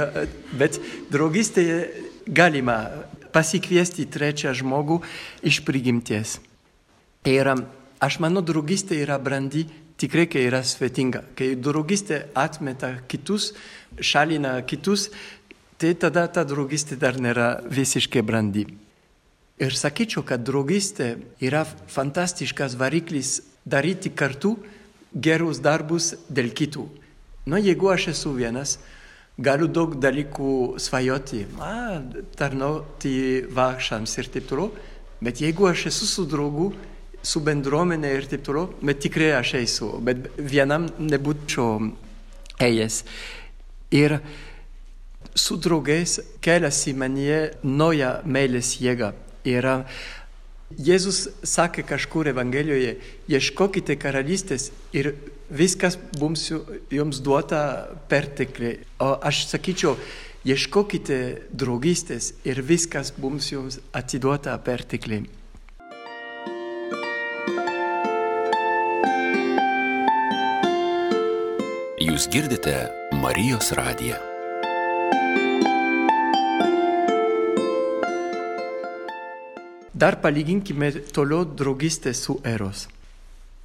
Bet 0.60 0.80
draugystėje 1.12 1.80
galima 2.28 2.80
pasikviesti 3.32 4.08
trečią 4.08 4.54
žmogų 4.56 5.02
iš 5.46 5.60
prigimties. 5.66 6.38
Ir 7.28 7.52
aš 8.00 8.18
manau, 8.22 8.40
draugystė 8.44 9.02
yra 9.02 9.18
brandi 9.20 9.66
tikrai, 9.98 10.28
kai 10.30 10.46
yra 10.48 10.62
svetinga. 10.64 11.24
Kai 11.36 11.52
draugystė 11.58 12.22
atmeta 12.38 12.94
kitus, 13.10 13.52
šalina 14.00 14.58
kitus, 14.68 15.08
tai 15.78 15.94
tada 15.94 16.26
ta 16.26 16.44
draugystė 16.44 16.98
dar 16.98 17.18
nėra 17.22 17.62
visiškai 17.70 18.22
brandi. 18.26 18.66
Ir 19.58 19.74
sakyčiau, 19.74 20.22
kad 20.26 20.44
draugystė 20.46 21.16
yra 21.42 21.64
fantastiškas 21.66 22.76
variklis 22.78 23.40
daryti 23.66 24.10
kartu 24.10 24.56
gerus 25.14 25.58
darbus 25.62 26.12
dėl 26.30 26.52
kitų. 26.54 26.84
Nu, 27.48 27.58
jeigu 27.58 27.90
aš 27.90 28.10
esu 28.12 28.34
vienas, 28.36 28.76
galiu 29.38 29.68
daug 29.70 29.94
dalykų 30.02 30.78
svajoti, 30.82 31.44
a, 31.62 32.02
tarnauti 32.38 33.14
vargšams 33.54 34.18
ir 34.18 34.30
taip 34.34 34.48
toliau, 34.50 34.72
bet 35.22 35.42
jeigu 35.42 35.70
aš 35.70 35.88
esu 35.92 36.06
su 36.10 36.26
draugu, 36.28 36.72
su 37.22 37.42
bendruomenė 37.42 38.12
ir 38.14 38.28
taip 38.30 38.44
toliau, 38.46 38.68
bet 38.82 39.00
tikrai 39.06 39.32
aš 39.38 39.54
eisiu, 39.62 39.94
bet 40.02 40.28
vienam 40.38 40.86
nebūčiau 40.98 41.88
ėjęs. 42.62 43.02
Ir 43.94 44.18
su 45.38 45.56
draugais 45.56 46.18
keliasi 46.44 46.94
manyje 46.98 47.40
nauja 47.62 48.18
meilės 48.26 48.76
jėga. 48.82 49.14
Ir 49.48 49.66
Jėzus 50.76 51.30
sakė 51.48 51.80
kažkur 51.88 52.28
Evangelijoje, 52.28 52.98
ieškokite 53.32 53.96
karalystės 53.96 54.68
ir 54.92 55.14
viskas 55.48 55.96
bus 56.20 56.50
jums 56.92 57.22
duota 57.24 57.88
pertekliai. 58.10 58.82
O 59.00 59.14
aš 59.16 59.46
sakyčiau, 59.48 59.96
ieškokite 60.44 61.48
draugystės 61.56 62.34
ir 62.44 62.60
viskas 62.60 63.14
bus 63.16 63.48
jums 63.54 63.80
atiduota 63.96 64.58
pertekliai. 64.60 65.24
Jūs 71.98 72.28
girdite 72.28 72.76
Marijos 73.24 73.72
radiją. 73.72 74.27
Dar 79.98 80.20
palyginkime 80.22 80.92
toliau 81.10 81.42
draugystę 81.44 82.14
su 82.14 82.38
eros. 82.44 82.86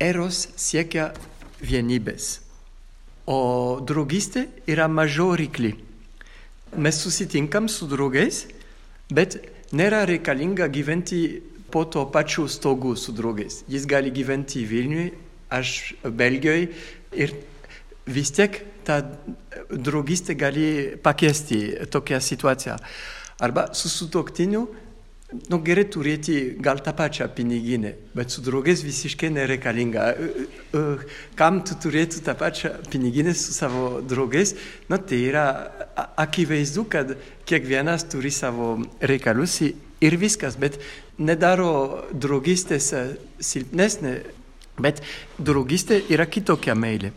eros 0.03 0.47
siekia 0.57 1.11
vienybės, 1.63 2.39
o 3.29 3.79
draugystė 3.85 4.47
yra 4.67 4.89
mažiau 4.91 5.35
rykli. 5.39 5.75
Mes 6.75 6.99
susitinkam 6.99 7.69
su 7.69 7.87
draugais, 7.87 8.47
bet 9.13 9.37
nėra 9.71 10.03
reikalinga 10.09 10.67
gyventi 10.73 11.21
po 11.71 11.85
to 11.85 12.05
pačiu 12.11 12.47
stogu 12.49 12.95
su 12.97 13.13
draugais. 13.15 13.61
Jis 13.69 13.85
gali 13.89 14.11
gyventi 14.11 14.65
Vilniui, 14.65 15.11
aš 15.53 15.93
Belgijoje 16.03 16.71
ir 17.13 17.35
vis 18.09 18.33
tiek 18.33 18.59
ta 18.83 18.99
draugystė 19.69 20.35
gali 20.35 20.67
pakeisti 20.97 21.87
tokią 21.93 22.19
situaciją. 22.19 22.77
Arba 23.43 23.69
su 23.77 23.89
sutoktiniu, 23.89 24.67
nu 25.49 25.59
gerai 25.65 25.85
turėti 25.89 26.35
gal 26.63 26.81
tą 26.83 26.93
pačią 26.95 27.27
piniginę, 27.35 27.93
bet 28.15 28.31
su 28.31 28.41
draugais 28.45 28.83
visiškai 28.85 29.31
nereikalinga. 29.33 30.05
Kam 31.39 31.61
tu 31.67 31.77
turėtų 31.83 32.23
tą 32.25 32.35
pačią 32.39 32.73
piniginę 32.91 33.33
su 33.37 33.53
savo 33.55 34.01
draugais, 34.01 34.55
nu 34.89 34.97
tai 34.97 35.21
yra 35.29 35.45
akivaizdu, 36.21 36.85
kad 36.89 37.15
kiekvienas 37.49 38.07
turi 38.11 38.31
savo 38.31 38.75
reikalus 39.01 39.59
ir 39.63 40.17
viskas, 40.19 40.57
bet 40.59 40.79
nedaro 41.17 42.03
draugystės 42.13 42.91
silpnesnė, 43.39 44.17
bet 44.81 45.01
draugystė 45.37 46.03
yra 46.13 46.25
kitokia 46.25 46.75
meilė. 46.75 47.13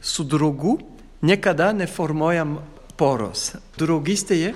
Su 0.00 0.24
draugu 0.24 0.78
niekada 1.24 1.72
neformuojam 1.72 2.58
poros. 3.00 3.54
Draugystėje 3.80 4.52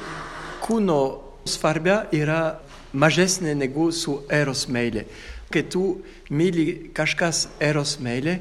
kūno 0.65 1.28
svarbia 1.49 2.03
yra 2.15 2.59
mažesnė 2.93 3.55
negu 3.59 3.91
su 3.93 4.21
eros 4.33 4.67
meilė. 4.69 5.07
Kai 5.49 5.65
tu 5.65 6.01
myli 6.31 6.91
kažkas 6.97 7.47
eros 7.65 7.97
meilė, 8.05 8.39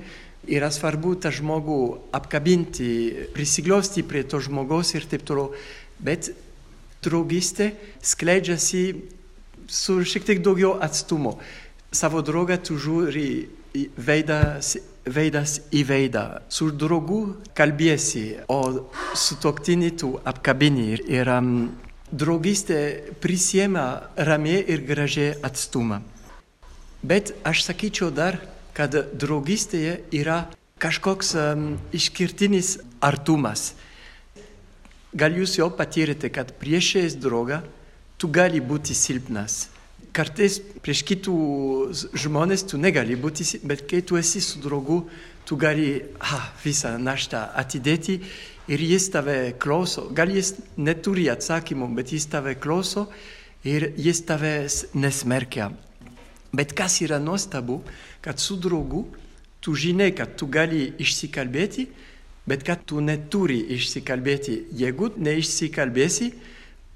yra 0.47 0.69
svarbu 0.71 1.15
tą 1.23 1.31
žmogų 1.33 1.81
apkabinti, 2.15 2.89
prisiglosti 3.35 4.03
prie 4.07 4.23
to 4.27 4.39
žmogaus 4.43 4.93
ir 4.95 5.07
taip 5.07 5.23
toliau. 5.27 5.53
Bet 5.99 6.31
draugystė 7.03 7.71
skleidžiasi 8.03 8.83
su 9.67 9.99
šiek 10.03 10.27
tiek 10.27 10.43
daugiau 10.43 10.77
atstumo. 10.83 11.37
Savo 11.91 12.21
draugą 12.25 12.57
tu 12.63 12.77
žiūri 12.79 13.29
veidas, 13.97 14.75
veidas 15.07 15.57
į 15.71 15.83
veidą. 15.87 16.25
Su 16.49 16.69
draugu 16.71 17.21
kalbėsi, 17.57 18.25
o 18.51 18.87
su 19.15 19.37
toktini 19.43 19.93
tu 19.97 20.15
apkabini. 20.27 20.97
Ir 21.07 21.31
um, 21.31 21.51
draugystė 22.11 23.13
prisiema 23.21 24.09
ramiai 24.15 24.63
ir 24.71 24.83
gražiai 24.87 25.35
atstumą. 25.43 26.01
Bet 27.03 27.33
aš 27.45 27.65
sakyčiau 27.67 28.11
dar, 28.11 28.39
kad 28.73 28.93
draugystėje 28.93 29.99
yra 30.15 30.45
kažkoks 30.81 31.33
um, 31.35 31.67
išskirtinis 31.95 32.77
artumas. 33.01 33.73
Gal 35.17 35.33
jūs 35.33 35.57
jau 35.57 35.69
patyrėte, 35.73 36.29
kad 36.29 36.53
priešais 36.61 37.17
draugą 37.17 37.61
tu 38.17 38.29
gali 38.29 38.61
būti 38.61 38.95
silpnas. 38.97 39.67
Kartais 40.13 40.59
prieš 40.81 41.03
kitus 41.05 42.05
žmonės 42.17 42.65
tu 42.69 42.77
negali 42.81 43.17
būti, 43.17 43.45
bet 43.67 43.85
kai 43.89 44.01
tu 44.01 44.17
esi 44.17 44.41
su 44.41 44.61
draugu, 44.61 45.03
tu 45.45 45.57
gali 45.57 46.01
ah, 46.19 46.49
visą 46.63 46.95
naštą 46.97 47.43
atidėti 47.55 48.19
ir 48.67 48.83
jis 48.83 49.09
tave 49.12 49.38
klauso. 49.59 50.07
Gal 50.12 50.31
jis 50.36 50.53
neturi 50.77 51.27
atsakymų, 51.31 51.89
bet 51.97 52.12
jis 52.15 52.27
tave 52.31 52.55
klauso 52.59 53.07
ir 53.67 53.91
jis 53.97 54.24
tavęs 54.27 54.81
nesmerkia. 54.95 55.71
Bet 56.55 56.74
kas 56.75 57.00
yra 57.03 57.19
nuostabu, 57.19 57.81
kad 58.21 58.39
su 58.39 58.57
draugu 58.59 59.05
tu 59.62 59.75
žinai, 59.75 60.13
kad 60.15 60.36
tu 60.39 60.47
gali 60.47 60.93
išsikalbėti, 61.00 61.88
bet 62.47 62.63
kad 62.63 62.86
tu 62.88 63.01
neturi 63.03 63.59
išsikalbėti. 63.75 64.62
Jeigu 64.79 65.12
neišsikalbėsi, 65.19 66.31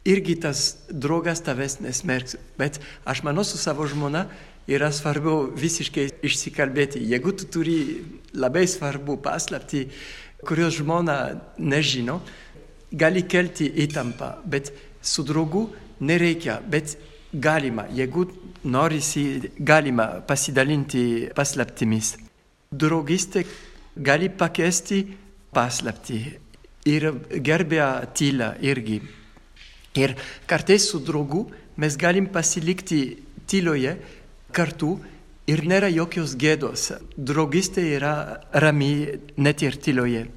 irgi 0.08 0.38
tas 0.42 0.64
draugas 0.90 1.44
tavęs 1.46 1.82
nesmerks. 1.84 2.38
Bet 2.58 2.80
aš 3.06 3.24
manau 3.28 3.44
su 3.46 3.60
savo 3.60 3.88
žmona 3.88 4.26
yra 4.72 4.92
svarbu 4.94 5.52
visiškai 5.58 6.08
išsikalbėti. 6.24 7.04
Jeigu 7.12 7.34
tu 7.36 7.50
turi 7.52 7.78
labai 8.34 8.64
svarbu 8.70 9.18
paslapti, 9.22 9.88
kurios 10.48 10.78
žmona 10.80 11.18
nežino, 11.58 12.20
gali 12.92 13.24
kelti 13.24 13.70
įtampą, 13.86 14.34
bet 14.46 14.72
su 15.02 15.24
draugu 15.24 15.70
nereikia, 16.02 16.60
bet 16.62 16.98
galima, 17.34 17.86
jeigu 17.94 18.26
norisi, 18.64 19.52
galima 19.58 20.22
pasidalinti 20.28 21.32
paslaptimis. 21.36 22.16
Draugystė 22.72 23.46
gali 23.96 24.30
pakeisti 24.30 25.04
paslapti 25.54 26.22
ir 26.88 27.10
gerbė 27.44 27.82
tylą 28.16 28.54
irgi. 28.64 29.02
Ir 30.00 30.16
kartais 30.48 30.88
su 30.88 31.02
draugu 31.04 31.46
mes 31.78 31.98
galim 32.00 32.30
pasilikti 32.32 33.02
tyloje 33.48 33.98
kartu 34.56 34.98
ir 35.50 35.64
nėra 35.68 35.90
jokios 35.92 36.36
gėdos. 36.40 36.92
Draugystė 37.18 37.84
yra 37.98 38.14
rami 38.54 39.20
net 39.38 39.64
ir 39.66 39.78
tyloje. 39.82 40.28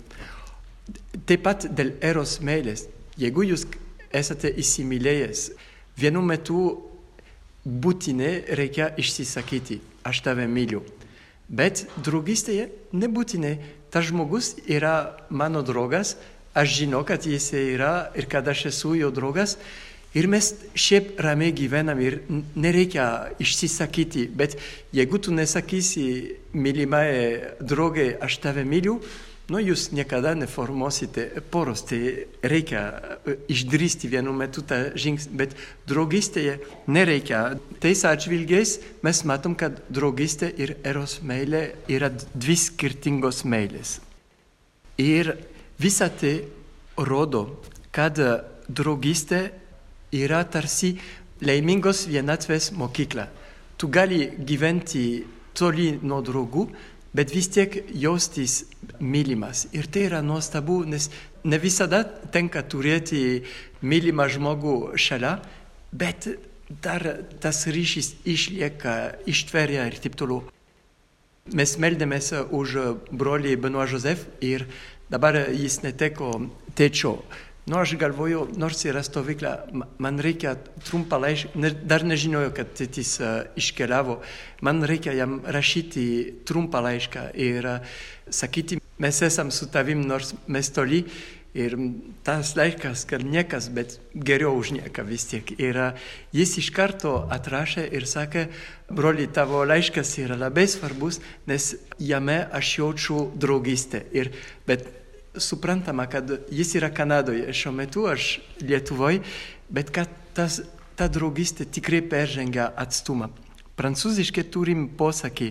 Taip 1.26 1.44
pat 1.44 1.68
dėl 1.70 1.94
eros 2.04 2.40
meilės. 2.44 2.88
Jeigu 3.20 3.44
jūs 3.46 3.66
esate 4.14 4.50
įsimylėjęs, 4.50 5.50
vienu 6.00 6.22
metu 6.24 6.64
būtinai 7.64 8.56
reikia 8.58 8.90
išsisakyti, 9.00 9.80
aš 10.04 10.20
tave 10.26 10.46
myliu. 10.50 10.82
Bet 11.48 11.84
draugystėje 12.02 12.70
nebūtinai. 12.96 13.56
Tas 13.94 14.08
žmogus 14.08 14.56
yra 14.66 15.14
mano 15.30 15.62
draugas, 15.62 16.16
aš 16.50 16.80
žinau, 16.80 17.04
kad 17.06 17.22
jis 17.22 17.52
yra 17.54 18.10
ir 18.18 18.26
kad 18.26 18.48
aš 18.50 18.66
esu 18.72 18.96
jo 18.98 19.12
draugas. 19.14 19.54
Ir 20.14 20.28
mes 20.30 20.52
šiaip 20.78 21.18
ramiai 21.22 21.52
gyvenam 21.56 21.98
ir 22.02 22.20
nereikia 22.54 23.34
išsisakyti, 23.42 24.28
bet 24.30 24.56
jeigu 24.94 25.18
tu 25.18 25.34
nesakysi 25.34 26.06
mylimai 26.54 27.08
draugai, 27.58 28.12
aš 28.22 28.38
tave 28.44 28.62
myliu, 28.68 29.00
nu 29.50 29.60
jūs 29.60 29.88
niekada 29.92 30.36
neformuosite 30.38 31.26
poros, 31.50 31.82
tai 31.88 32.28
reikia 32.46 32.84
išdrysti 33.50 34.08
vienu 34.12 34.32
metu 34.32 34.62
tą 34.62 34.94
žingsnį, 34.94 35.34
bet 35.40 35.56
draugystėje 35.90 36.60
nereikia. 36.86 37.58
Tais 37.82 38.04
atžvilgiais 38.08 38.78
mes 39.04 39.24
matom, 39.26 39.58
kad 39.58 39.82
draugystė 39.90 40.52
ir 40.54 40.76
eros 40.86 41.18
meilė 41.26 41.66
yra 41.90 42.12
dvi 42.14 42.56
skirtingos 42.68 43.42
meilės. 43.44 43.98
Ir 45.02 45.34
Visa 45.78 46.06
tai 46.08 46.38
rodo, 46.96 47.48
kad 47.94 48.18
draugystė 48.70 49.48
yra 50.14 50.44
tarsi 50.46 50.94
laimingos 51.44 52.06
vienatvės 52.10 52.72
mokykla. 52.78 53.28
Tu 53.76 53.88
gali 53.90 54.20
gyventi 54.38 55.24
toli 55.54 55.94
nuo 56.02 56.20
draugų, 56.24 56.68
bet 57.14 57.34
vis 57.34 57.48
tiek 57.54 57.76
jaustis 57.94 58.64
mylimas. 59.00 59.68
Ir 59.74 59.86
tai 59.90 60.08
yra 60.08 60.22
nuostabu, 60.22 60.82
nes 60.86 61.10
ne 61.44 61.58
visada 61.62 62.02
tenka 62.34 62.62
turėti 62.62 63.44
mylimą 63.82 64.28
žmogų 64.34 64.74
šalia, 64.98 65.36
bet 65.92 66.28
dar 66.82 67.04
tas 67.40 67.66
ryšys 67.66 68.14
išlieka, 68.26 68.96
ištveria 69.30 69.86
ir 69.90 70.00
taip 70.02 70.18
toliau. 70.18 70.42
Mes 71.52 71.74
meldėmės 71.76 72.32
už 72.56 72.76
brolį 73.12 73.58
Benoit 73.60 73.90
Josef 73.92 74.24
ir 74.40 74.64
dabar 75.12 75.36
jis 75.52 75.82
neteko 75.84 76.30
tečio. 76.74 77.18
Nu, 77.66 77.78
aš 77.80 77.94
galvoju, 77.96 78.42
nors 78.60 78.82
yra 78.84 79.00
stovykla, 79.02 79.50
man 79.98 80.18
reikia 80.20 80.50
trumpą 80.84 81.16
laišką, 81.22 81.54
ne, 81.56 81.70
dar 81.72 82.02
nežinojau, 82.04 82.50
kad 82.58 82.74
tėtis 82.76 83.14
uh, 83.22 83.46
iškeliavo, 83.56 84.18
man 84.68 84.84
reikia 84.84 85.14
jam 85.16 85.38
rašyti 85.48 86.04
trumpą 86.44 86.82
laišką 86.84 87.22
ir 87.40 87.68
uh, 87.70 87.94
sakyti, 88.28 88.76
mes 89.00 89.20
esam 89.24 89.48
su 89.48 89.70
tavim, 89.72 90.02
nors 90.04 90.34
mes 90.46 90.68
toli. 90.76 91.06
Ir 91.54 91.76
tas 92.26 92.50
laiškas, 92.58 93.04
kad 93.06 93.22
niekas, 93.22 93.68
bet 93.70 93.94
geriau 94.12 94.56
už 94.58 94.72
nieką 94.74 95.04
vis 95.06 95.24
tiek. 95.30 95.52
Ir 95.54 95.78
uh, 95.78 96.08
jis 96.34 96.56
iš 96.60 96.68
karto 96.74 97.14
atrašė 97.32 97.86
ir 97.94 98.04
sakė, 98.10 98.42
broli, 98.90 99.24
tavo 99.30 99.62
laiškas 99.64 100.16
yra 100.20 100.36
labai 100.36 100.66
svarbus, 100.68 101.22
nes 101.48 101.70
jame 102.02 102.42
aš 102.52 102.74
jaučiu 102.82 103.22
draugystę. 103.40 104.02
Ir, 104.12 104.34
bet 104.68 104.84
suprantama, 105.36 106.06
kad 106.06 106.30
jis 106.50 106.74
yra 106.78 106.90
Kanadoje, 106.94 107.52
šiuo 107.52 107.72
metu 107.74 108.06
aš 108.10 108.38
Lietuvoje, 108.60 109.22
bet 109.68 109.90
kad 109.94 110.10
tas, 110.34 110.60
ta 110.96 111.08
draugystė 111.10 111.66
tikrai 111.66 112.02
peržengia 112.06 112.70
atstumą. 112.78 113.30
Prancūziškai 113.74 114.44
turim 114.54 114.86
posakį 114.98 115.50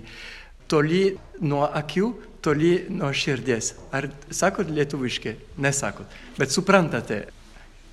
toli 0.71 1.03
nuo 1.43 1.65
akių, 1.67 2.11
toli 2.43 2.73
nuo 2.91 3.11
širdies. 3.15 3.73
Ar 3.91 4.09
sakot 4.31 4.71
lietuviškai? 4.71 5.35
Nesakot. 5.63 6.07
Bet 6.39 6.51
suprantate. 6.51 7.25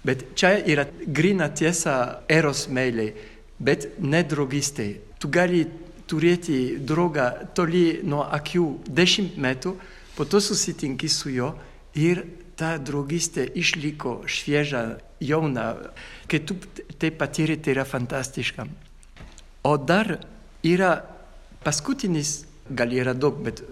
Bet 0.07 0.31
čia 0.38 0.55
yra 0.64 0.87
grina 1.07 1.50
tiesa 1.53 2.22
eros 2.31 2.66
meiliai, 2.72 3.12
bet 3.59 3.98
ne 4.00 4.22
draugystė. 4.24 4.94
Tu 5.20 5.29
gali 5.29 5.66
turėti 6.09 6.79
draugą 6.81 7.26
toli 7.55 8.00
nuo 8.03 8.22
akių 8.24 8.64
dešimt 8.88 9.37
metų, 9.38 9.74
po 10.16 10.24
to 10.24 10.40
susitinki 10.42 11.09
su 11.09 11.31
juo 11.35 11.53
ir 11.98 12.24
ta 12.61 12.76
draugystė 12.79 13.46
išliko 13.57 14.20
šviežia, 14.29 15.00
jauna. 15.20 15.72
Kai 16.29 16.42
tu 16.44 16.57
tai 17.00 17.11
patyri, 17.11 17.57
tai 17.57 17.74
yra 17.76 17.87
fantastiška. 17.88 18.66
O 19.64 19.76
dar 19.76 20.18
yra 20.64 21.00
paskutinis, 21.64 22.44
gal 22.68 22.92
yra 22.92 23.14
daug, 23.16 23.40
bet 23.44 23.62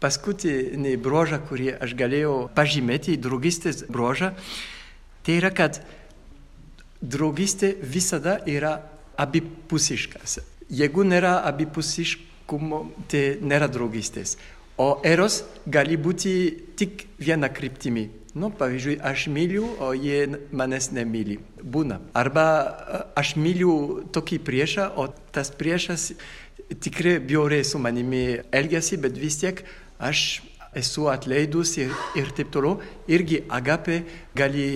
paskutinį 0.00 0.96
brožą, 1.00 1.40
kurį 1.48 1.74
aš 1.84 1.94
galėjau 1.96 2.34
pažymėti, 2.56 3.18
draugystės 3.20 3.84
brožą, 3.92 4.32
tai 5.24 5.36
yra, 5.40 5.52
kad 5.52 5.82
draugystė 7.00 7.74
visada 7.80 8.38
yra 8.48 8.78
abipusiškas. 9.20 10.40
Jeigu 10.70 11.04
nėra 11.04 11.40
abipusiškumo, 11.50 12.80
tai 13.10 13.24
nėra 13.44 13.68
draugystės. 13.72 14.36
O 14.80 15.00
eros 15.04 15.42
gali 15.68 15.98
būti 16.00 16.32
tik 16.78 17.04
viena 17.20 17.50
kryptimi. 17.52 18.06
Nu, 18.32 18.48
pavyzdžiui, 18.54 19.00
aš 19.02 19.26
myliu, 19.34 19.64
o 19.82 19.90
jie 19.92 20.22
manęs 20.54 20.88
nemyli. 20.94 21.40
Būna. 21.60 21.98
Arba 22.16 22.44
aš 23.18 23.34
myliu 23.36 23.74
tokį 24.14 24.38
priešą, 24.46 24.86
o 24.96 25.08
tas 25.34 25.50
priešas 25.50 26.12
tikrai 26.80 27.18
bjauriai 27.18 27.66
su 27.66 27.82
manimi 27.82 28.38
elgesi, 28.54 28.96
bet 29.02 29.18
vis 29.18 29.40
tiek 29.42 29.64
aš 29.98 30.40
esu 30.78 31.08
atleidus 31.10 31.74
ir, 31.82 31.92
ir 32.16 32.30
taip 32.36 32.54
toliau. 32.54 32.78
Irgi 33.10 33.42
agape 33.50 34.04
gali 34.38 34.66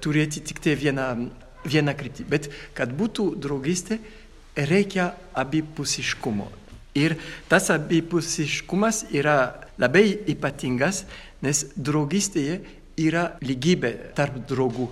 turėti 0.00 0.42
tik 0.48 0.64
tai 0.64 0.74
vieną, 0.80 1.10
vieną 1.68 1.94
kryptį. 2.00 2.26
Bet 2.32 2.48
kad 2.74 2.96
būtų 2.96 3.34
draugystė, 3.44 4.00
reikia 4.56 5.12
abipusiškumo. 5.36 6.48
Ir 6.96 7.16
tas 7.50 7.68
abipusiškumas 7.74 9.04
yra 9.12 9.36
labai 9.80 10.08
ypatingas, 10.32 11.04
nes 11.44 11.66
draugystėje 11.76 12.60
yra 12.96 13.34
lygybė 13.44 13.92
tarp 14.16 14.40
draugų. 14.48 14.88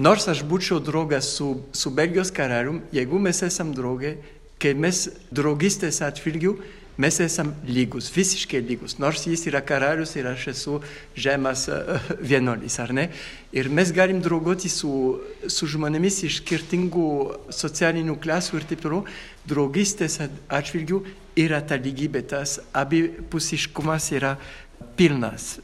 Nors 0.00 0.28
aš 0.30 0.44
būčiau 0.46 0.78
draugas 0.80 1.32
su, 1.34 1.48
su 1.74 1.90
Belgijos 1.90 2.30
karalium, 2.32 2.78
jeigu 2.94 3.18
mes 3.18 3.42
esam 3.42 3.74
draugai, 3.74 4.14
kai 4.62 4.72
mes 4.78 5.08
draugystės 5.34 5.98
atvilgiu, 6.06 6.54
mes 7.00 7.16
esam 7.24 7.54
lygus, 7.64 8.10
visiškai 8.12 8.60
lygus. 8.64 8.98
Nors 9.00 9.24
jis 9.26 9.46
yra 9.48 9.62
karalius 9.64 10.12
ir 10.18 10.28
aš 10.28 10.48
esu 10.52 10.74
žemas 11.16 11.66
uh, 11.72 11.96
vienolis, 12.20 12.76
ar 12.82 12.92
ne? 12.96 13.06
Ir 13.56 13.70
mes 13.72 13.92
galim 13.96 14.20
draugoti 14.22 14.68
su, 14.68 14.92
su 15.48 15.68
žmonėmis 15.70 16.20
iš 16.28 16.40
skirtingų 16.42 17.08
socialinių 17.56 18.18
klasių 18.20 18.60
ir 18.60 18.68
taip 18.68 18.84
toliau. 18.84 19.02
Draugystės 19.48 20.20
atžvilgių 20.52 21.00
yra 21.40 21.62
ta 21.64 21.80
lygybė, 21.80 22.22
tas 22.34 22.58
abipusiškumas 22.76 24.12
yra 24.20 24.36
pilnas. 24.98 25.56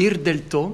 Ir 0.00 0.20
dėl 0.20 0.44
to 0.52 0.64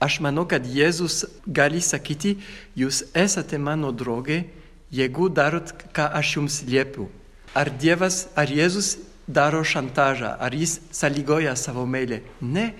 aš 0.00 0.20
manau, 0.24 0.44
kad 0.48 0.68
Jėzus 0.68 1.24
gali 1.46 1.80
sakyti, 1.80 2.36
jūs 2.76 3.06
esate 3.16 3.58
mano 3.58 3.92
draugai, 3.92 4.44
jeigu 4.92 5.30
darot, 5.32 5.72
ką 5.96 6.10
aš 6.20 6.36
jums 6.36 6.60
liepiu 6.68 7.08
ar 7.56 7.72
Dievas, 7.80 8.26
ar 8.36 8.50
Jėzus 8.52 8.96
daro 9.26 9.64
šantažą, 9.64 10.36
ar 10.38 10.54
jis 10.54 10.78
sąlygoja 10.92 11.56
savo 11.56 11.86
meilę. 11.86 12.20
Ne, 12.40 12.74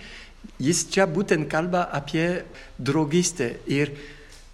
jis 0.63 0.85
čia 0.93 1.07
būtent 1.11 1.49
kalba 1.51 1.87
apie 1.93 2.45
draugystę. 2.79 3.57
Ir, 3.67 3.95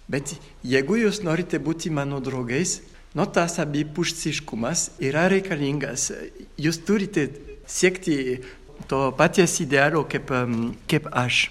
bet 0.09 0.35
jeigu 0.63 0.97
jūs 1.03 1.21
norite 1.23 1.59
būti 1.59 1.91
mano 1.93 2.21
draugais, 2.23 2.81
nu 3.13 3.27
tas 3.29 3.59
abipusiškumas 3.61 4.93
yra 5.03 5.27
reikalingas. 5.31 6.11
Jūs 6.57 6.81
turite 6.87 7.27
siekti 7.67 8.41
to 8.89 9.11
paties 9.17 9.59
idealo 9.61 10.03
kaip, 10.09 10.33
kaip 10.89 11.11
aš. 11.11 11.49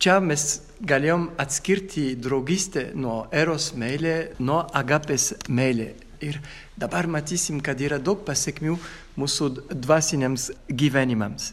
Čia 0.00 0.20
mes 0.24 0.44
galėjom 0.80 1.26
atskirti 1.40 2.14
draugystę 2.16 2.90
nuo 2.96 3.26
eros 3.36 3.72
meilė, 3.76 4.32
nuo 4.40 4.62
agapės 4.72 5.34
meilė. 5.48 5.92
Ir 6.20 6.40
dabar 6.76 7.08
matysim, 7.08 7.62
kad 7.64 7.80
yra 7.80 7.98
daug 7.98 8.20
pasiekmių 8.26 8.76
mūsų 9.20 9.50
dvasiniams 9.72 10.50
gyvenimams. 10.68 11.52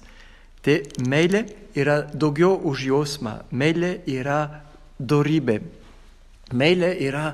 Tai 0.66 0.82
meilė 1.08 1.46
yra 1.78 2.02
daugiau 2.12 2.58
už 2.68 2.88
jausmą, 2.90 3.38
meilė 3.52 4.02
yra 4.12 4.42
dorybė, 5.00 5.62
meilė 6.52 6.90
yra 7.08 7.30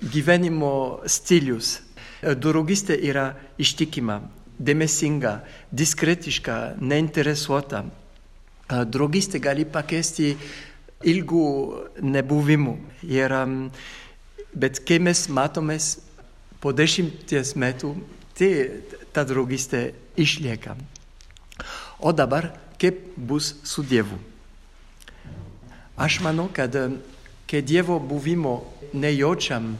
gyvenimo 0.00 1.02
stilius, 1.04 1.80
draugystė 2.22 2.96
yra 3.10 3.32
ištikima, 3.60 4.22
dėmesinga, 4.62 5.40
diskretiška, 5.74 6.78
neinteresuota. 6.80 7.84
Draugystė 8.70 9.42
gali 9.42 9.66
pakeisti 9.68 10.32
ilgų 11.04 11.46
nebuvimų. 12.06 12.76
Ir, 13.10 13.34
bet 14.54 14.80
kai 14.86 15.00
mes 15.02 15.26
matomės 15.28 15.96
po 16.62 16.70
dešimties 16.70 17.56
metų 17.58 17.92
tai 18.38 18.50
ta 19.12 19.26
draugystė 19.26 19.90
išlieka. 20.16 20.76
O 21.98 22.12
dabar 22.14 22.52
kaip 22.80 23.02
bus 23.16 23.56
su 23.66 23.82
Dievu? 23.82 24.18
Aš 25.98 26.20
manau, 26.24 26.48
kad 26.54 26.74
kai 27.50 27.60
Dievo 27.62 27.98
buvimo 28.00 28.62
nejaučiam, 28.94 29.74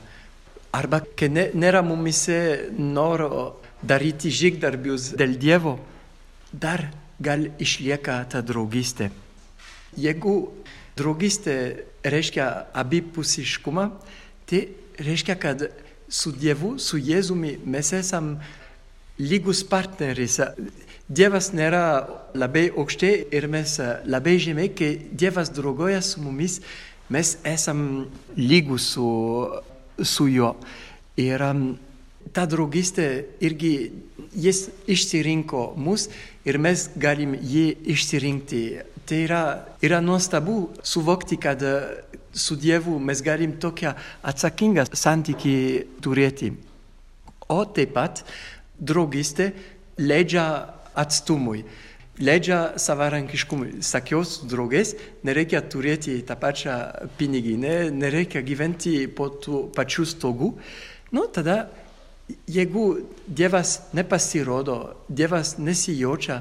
arba 0.73 1.01
kai 1.17 1.31
ne, 1.33 1.49
nėra 1.55 1.83
mumise 1.87 2.69
noro 2.77 3.63
daryti 3.83 4.31
žygdarbius 4.31 5.13
dėl 5.19 5.39
Dievo, 5.41 5.79
dar 6.53 6.91
gal 7.23 7.49
išlieka 7.63 8.21
ta 8.31 8.43
draugystė. 8.45 9.11
Jeigu 9.97 10.37
draugystė 10.99 11.57
reiškia 12.05 12.49
abipusiškumą, 12.83 13.89
tai 14.49 14.67
reiškia, 15.01 15.37
kad 15.41 15.65
su 16.13 16.33
Dievu, 16.37 16.77
su 16.79 17.01
Jėzumi 17.01 17.57
mes 17.65 17.93
esam 17.97 18.37
lygus 19.19 19.63
partneris. 19.65 20.39
Dievas 21.09 21.51
nėra 21.57 21.85
labai 22.37 22.69
aukštai 22.71 23.13
ir 23.33 23.49
mes 23.53 23.79
labai 24.05 24.37
žemai, 24.41 24.69
kai 24.77 24.95
Dievas 25.11 25.53
draugoja 25.53 26.03
su 26.05 26.21
mumis, 26.23 26.61
mes 27.13 27.37
esam 27.49 28.07
lygus 28.37 28.93
su, 28.95 29.09
su 29.99 30.29
juo. 30.29 30.55
Ir 31.21 31.43
um, 31.45 31.65
ta 32.33 32.47
draugystė 32.49 33.09
irgi 33.45 33.75
jis 34.33 34.69
išsirinko 34.89 35.73
mus 35.77 36.09
ir 36.49 36.61
mes 36.63 36.89
galim 36.97 37.35
jį 37.37 37.67
išsirinkti. 37.95 38.63
Tai 39.03 39.19
yra, 39.19 39.43
yra 39.85 40.01
nuostabu 40.01 40.71
suvokti, 40.87 41.37
kad 41.37 41.61
su 42.33 42.57
Dievu 42.57 42.99
mes 42.99 43.23
galim 43.23 43.57
tokią 43.61 43.95
atsakingą 44.23 44.87
santykį 44.93 45.57
turėti. 46.03 46.53
O 47.53 47.63
taip 47.65 47.93
pat 47.97 48.23
draugystė 48.81 49.53
leidžia 50.01 50.45
atstumui, 50.99 51.65
leidžia 52.23 52.79
savarankiškumui. 52.81 53.83
Sakiau 53.85 54.25
su 54.25 54.49
draugais, 54.49 54.95
nereikia 55.25 55.63
turėti 55.63 56.19
tą 56.27 56.37
pačią 56.41 56.79
piniginę, 57.19 57.91
nereikia 57.93 58.43
gyventi 58.45 59.07
po 59.09 59.29
tų 59.43 59.67
pačių 59.77 60.09
stogų. 60.15 60.53
Nu, 61.13 61.27
tada, 61.33 61.67
jeigu 62.49 63.03
Dievas 63.27 63.93
nepasirodo, 63.93 64.79
Dievas 65.09 65.57
nesijaučia, 65.59 66.41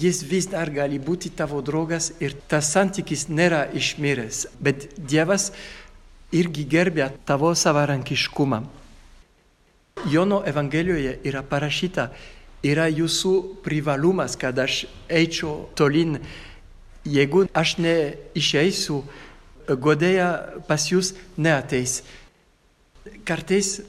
jis 0.00 0.22
vis 0.24 0.48
dar 0.50 0.70
gali 0.72 0.98
būti 0.98 1.30
tavo 1.36 1.60
draugas 1.62 2.12
ir 2.20 2.34
tas 2.48 2.72
santykis 2.72 3.28
nėra 3.28 3.66
išmiręs, 3.76 4.46
bet 4.60 4.88
Dievas 4.96 5.50
irgi 6.32 6.64
gerbė 6.64 7.10
tavo 7.28 7.52
savarankiškumą. 7.54 8.62
Jono 10.10 10.40
Evangelijoje 10.48 11.18
yra 11.28 11.42
parašyta, 11.46 12.08
yra 12.64 12.88
jūsų 12.88 13.34
privalumas, 13.62 14.38
kad 14.40 14.58
aš 14.58 14.86
eičiau 15.12 15.68
tolin. 15.76 16.18
Jeigu 17.04 17.44
aš 17.54 17.76
neišeisiu, 17.82 19.02
godėja 19.68 20.28
pas 20.68 20.86
jūs 20.90 21.12
neateis. 21.36 22.00
Kartais 23.26 23.80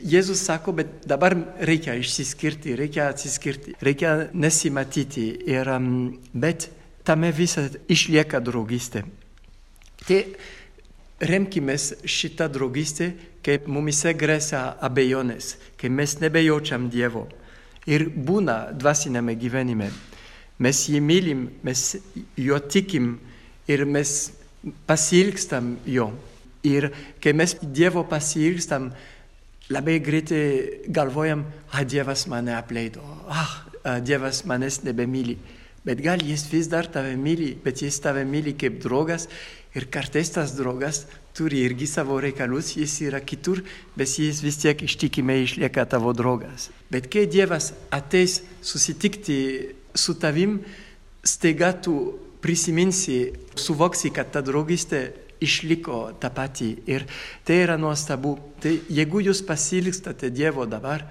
Jėzus 0.00 0.42
sako, 0.46 0.74
bet 0.80 1.06
dabar 1.08 1.34
reikia 1.60 1.94
išsiskirti, 2.00 2.74
reikia 2.78 3.08
atsiskirti, 3.10 3.74
reikia 3.84 4.30
nesimatyti, 4.32 5.26
ir, 5.50 5.70
bet 6.32 6.70
tame 7.04 7.32
visą 7.34 7.66
išlieka 7.90 8.40
draugystė. 8.44 9.04
Tai 10.06 10.20
remkimės 11.20 11.92
šitą 12.08 12.48
draugystę, 12.52 13.12
kaip 13.44 13.68
mumise 13.68 14.12
grėsia 14.16 14.62
abejonės, 14.84 15.54
kai 15.80 15.90
mes 15.92 16.16
nebejaučiam 16.20 16.88
Dievo. 16.92 17.26
Ir 17.88 18.08
būna 18.12 18.70
dvasinėme 18.76 19.34
gyvenime. 19.40 19.90
Mes 20.60 20.82
jį 20.92 21.00
mylim, 21.00 21.46
mes 21.64 21.96
jo 22.36 22.58
tikim 22.60 23.14
ir 23.68 23.86
mes 23.88 24.32
pasilgstam 24.88 25.78
jo. 25.88 26.10
Ir 26.64 26.90
kai 27.24 27.32
mes 27.32 27.56
Dievo 27.62 28.04
pasilgstam, 28.04 28.90
labai 29.70 30.00
greitai 30.02 30.82
galvojam, 30.88 31.44
a 31.72 31.84
Dievas 31.84 32.26
mane 32.26 32.54
apleido, 32.56 33.02
ah, 33.28 33.64
Dievas 34.02 34.42
manęs 34.44 34.82
nebemyli. 34.82 35.38
Bet 35.86 36.02
gal 36.04 36.20
jis 36.20 36.44
vis 36.50 36.68
dar 36.68 36.90
tave 36.92 37.14
myli, 37.16 37.54
bet 37.64 37.80
jis 37.80 37.96
tave 38.04 38.26
myli 38.28 38.52
kaip 38.58 38.82
draugas 38.82 39.28
ir 39.72 39.86
kartais 39.88 40.28
tas 40.34 40.52
draugas 40.58 41.06
turi 41.32 41.62
irgi 41.64 41.86
savo 41.88 42.18
reikalus, 42.20 42.74
jis 42.76 42.98
yra 43.06 43.22
kitur, 43.24 43.62
bet 43.96 44.10
jis 44.18 44.42
vis 44.44 44.58
tiek 44.60 44.82
ištikimai 44.84 45.38
išlieka 45.46 45.86
tavo 45.88 46.12
draugas. 46.12 46.68
Bet 46.92 47.08
kai 47.08 47.24
Dievas 47.30 47.70
ateis 47.94 48.42
susitikti 48.60 49.38
su 49.94 50.18
tavim, 50.20 50.58
staiga 51.24 51.72
tu 51.72 52.18
prisiminsi, 52.42 53.30
suvoksi, 53.56 54.12
kad 54.12 54.32
ta 54.34 54.42
draugystė 54.44 55.06
išliko 55.40 56.02
tą 56.20 56.30
patį. 56.34 56.70
Ir 56.90 57.06
tai 57.44 57.62
yra 57.64 57.78
nuostabu. 57.80 58.36
Tai 58.60 58.74
jeigu 58.92 59.22
jūs 59.24 59.42
pasilgstate 59.46 60.30
Dievo 60.30 60.66
dabar, 60.68 61.06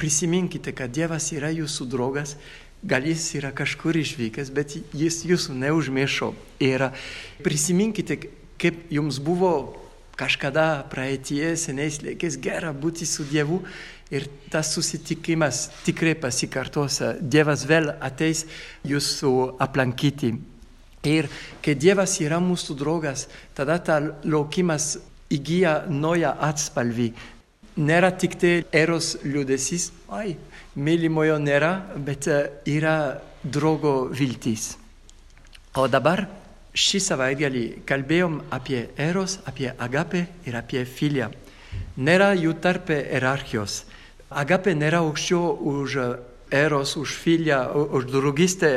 prisiminkite, 0.00 0.74
kad 0.76 0.92
Dievas 0.92 1.30
yra 1.36 1.52
jūsų 1.54 1.86
draugas, 1.90 2.36
gal 2.82 3.04
jis 3.04 3.26
yra 3.36 3.52
kažkur 3.52 3.98
išvykęs, 4.00 4.50
bet 4.56 4.78
jis 4.96 5.22
jūsų 5.28 5.58
neužmiršo. 5.60 6.32
Ir 6.64 6.90
prisiminkite, 7.44 8.18
kaip 8.60 8.88
jums 8.92 9.20
buvo 9.22 9.52
kažkada 10.20 10.84
praeitie 10.92 11.54
seniais 11.56 12.00
laikais 12.04 12.36
gera 12.40 12.74
būti 12.76 13.06
su 13.08 13.24
Dievu 13.28 13.62
ir 14.12 14.26
tas 14.52 14.72
susitikimas 14.74 15.68
tikrai 15.86 16.16
pasikartos. 16.18 17.00
Dievas 17.20 17.64
vėl 17.68 17.92
ateis 18.00 18.44
jūsų 18.84 19.34
aplankyti. 19.62 20.34
Ir 21.08 21.30
kai 21.64 21.74
Dievas 21.80 22.18
yra 22.20 22.40
mūsų 22.44 22.76
draugas, 22.76 23.26
tada 23.56 23.78
ta 23.80 24.00
laukimas 24.24 24.98
įgyja 25.32 25.86
naują 25.88 26.34
atspalvį. 26.44 27.12
Nėra 27.80 28.10
tik 28.18 28.34
tai 28.36 28.52
eros 28.76 29.14
liūdėsis, 29.24 29.90
ai, 30.12 30.34
mylimojo 30.76 31.38
nėra, 31.40 31.72
bet 31.96 32.28
yra 32.68 33.20
draugo 33.42 34.10
viltis. 34.12 34.74
O 35.78 35.86
dabar 35.88 36.26
šį 36.76 37.00
savaitgalį 37.06 37.64
kalbėjom 37.88 38.40
apie 38.52 38.88
eros, 39.00 39.38
apie 39.46 39.70
agapę 39.70 40.26
ir 40.44 40.58
apie 40.58 40.84
filiją. 40.84 41.30
Nėra 41.96 42.34
jų 42.36 42.56
tarpe 42.60 42.98
hierarchijos. 43.06 43.84
Agapė 44.30 44.74
nėra 44.76 45.00
aukščiau 45.06 45.56
už 45.72 45.96
eros, 46.50 46.96
už 46.96 47.14
filiją, 47.22 47.62
už 47.96 48.10
draugystę, 48.10 48.72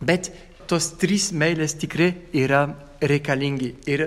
bet 0.00 0.30
tos 0.72 0.94
trys 0.96 1.28
meilės 1.36 1.74
tikrai 1.76 2.14
yra 2.32 2.62
reikalingi. 3.04 3.74
Ir 3.84 4.06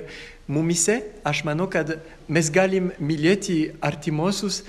mumise 0.49 0.97
aš 1.21 1.43
manau, 1.45 1.67
kad 1.69 1.91
mes 2.25 2.49
galim 2.49 2.89
mylėti 2.97 3.75
artimuosius 3.86 4.63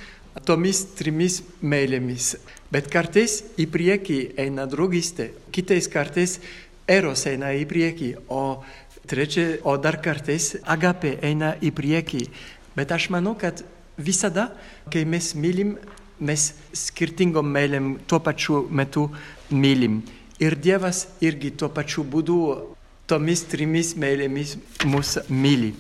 tomis 0.45 0.83
trimis 0.99 1.41
meilėmis. 1.65 2.35
Bet 2.69 2.91
kartais 2.93 3.39
į 3.57 3.69
priekį 3.73 4.19
eina 4.45 4.67
draugystė, 4.69 5.31
kitais 5.55 5.89
kartais 5.89 6.37
eros 6.85 7.25
eina 7.31 7.55
į 7.57 7.65
priekį, 7.71 8.11
o 8.29 8.61
trečia, 9.09 9.57
o 9.65 9.79
dar 9.81 9.97
kartais 10.05 10.53
agapė 10.69 11.15
eina 11.25 11.55
į 11.65 11.73
priekį. 11.73 12.27
Bet 12.77 12.93
aš 12.93 13.09
manau, 13.15 13.33
kad 13.41 13.65
visada, 13.97 14.51
kai 14.93 15.07
mes 15.09 15.33
mylim, 15.33 15.79
mes 16.21 16.51
skirtingom 16.77 17.49
meilėm 17.57 17.95
tuo 18.09 18.21
pačiu 18.21 18.67
metu 18.69 19.09
mylim. 19.49 20.03
Ir 20.43 20.57
Dievas 20.61 21.07
irgi 21.25 21.55
tuo 21.57 21.71
pačiu 21.73 22.05
būdu 22.05 22.39
tomis 23.09 23.45
trimis 23.49 23.95
meilėmis 23.97 24.57
mus 24.85 25.17
myli. 25.33 25.73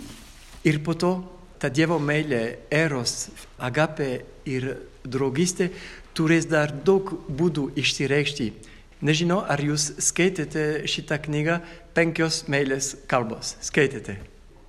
Ir 0.64 0.81
po 0.85 0.95
to 0.97 1.12
ta 1.61 1.69
Dievo 1.69 1.99
meilė, 2.01 2.59
eros, 2.73 3.29
agapė 3.59 4.25
ir 4.49 4.71
draugystė 5.05 5.71
turės 6.16 6.49
dar 6.49 6.73
daug 6.73 7.12
būdų 7.29 7.71
išsireikšti. 7.77 8.49
Nežinau, 9.05 9.42
ar 9.45 9.61
jūs 9.61 9.90
skaitėte 10.01 10.87
šitą 10.88 11.19
knygą 11.27 11.61
Penkios 11.92 12.47
meilės 12.49 12.95
kalbos. 13.11 13.59
Skaitėte. 13.61 14.16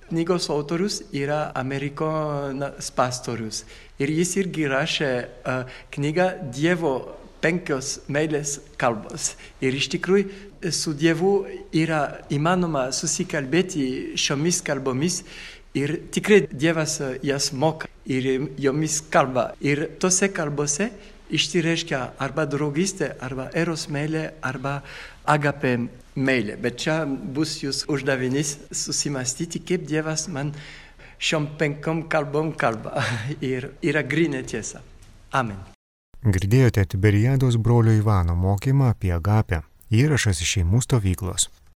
Knygos 0.08 0.48
autorius 0.52 1.02
yra 1.12 1.50
Amerikonas 1.56 2.92
pastorius. 2.96 3.64
Ir 4.00 4.12
jis 4.12 4.36
irgi 4.40 4.68
rašė 4.68 5.10
uh, 5.24 5.80
knygą 5.96 6.28
Dievo 6.52 6.94
penkios 7.42 7.98
meilės 8.08 8.58
kalbos. 8.80 9.34
Ir 9.64 9.76
iš 9.78 9.90
tikrųjų 9.94 10.72
su 10.74 10.94
Dievu 10.98 11.32
yra 11.76 12.02
įmanoma 12.34 12.88
susikalbėti 12.94 14.16
šiomis 14.18 14.62
kalbomis 14.66 15.22
ir 15.78 15.94
tikrai 16.14 16.42
Dievas 16.50 16.98
jas 17.22 17.52
moka 17.52 17.88
ir 18.08 18.50
jomis 18.58 19.00
kalba. 19.10 19.52
Ir 19.60 19.86
tose 20.00 20.30
kalbose 20.34 20.90
išsireiškia 21.28 22.02
arba 22.18 22.46
draugystė, 22.48 23.12
arba 23.20 23.48
eros 23.54 23.86
meilė, 23.92 24.30
arba 24.42 24.80
agape 25.28 25.74
meilė. 26.16 26.56
Bet 26.60 26.80
čia 26.82 27.02
bus 27.06 27.58
jūs 27.62 27.84
uždavinys 27.90 28.56
susimastyti, 28.72 29.62
kaip 29.62 29.86
Dievas 29.88 30.28
man 30.32 30.54
šiom 31.18 31.52
penkom 31.60 32.06
kalbom 32.08 32.54
kalba. 32.56 33.04
ir 33.52 33.72
yra 33.82 34.02
grinė 34.02 34.44
tiesa. 34.46 34.82
Amen. 35.32 35.77
Girdėjote 36.26 36.82
Tiberiados 36.84 37.56
brolio 37.56 37.92
Ivano 37.94 38.34
mokymą 38.34 38.88
apie 38.90 39.12
agapę. 39.14 39.62
Įrašas 39.94 40.42
iš 40.42 40.56
šeimų 40.56 40.80
stovyklos. 40.82 41.46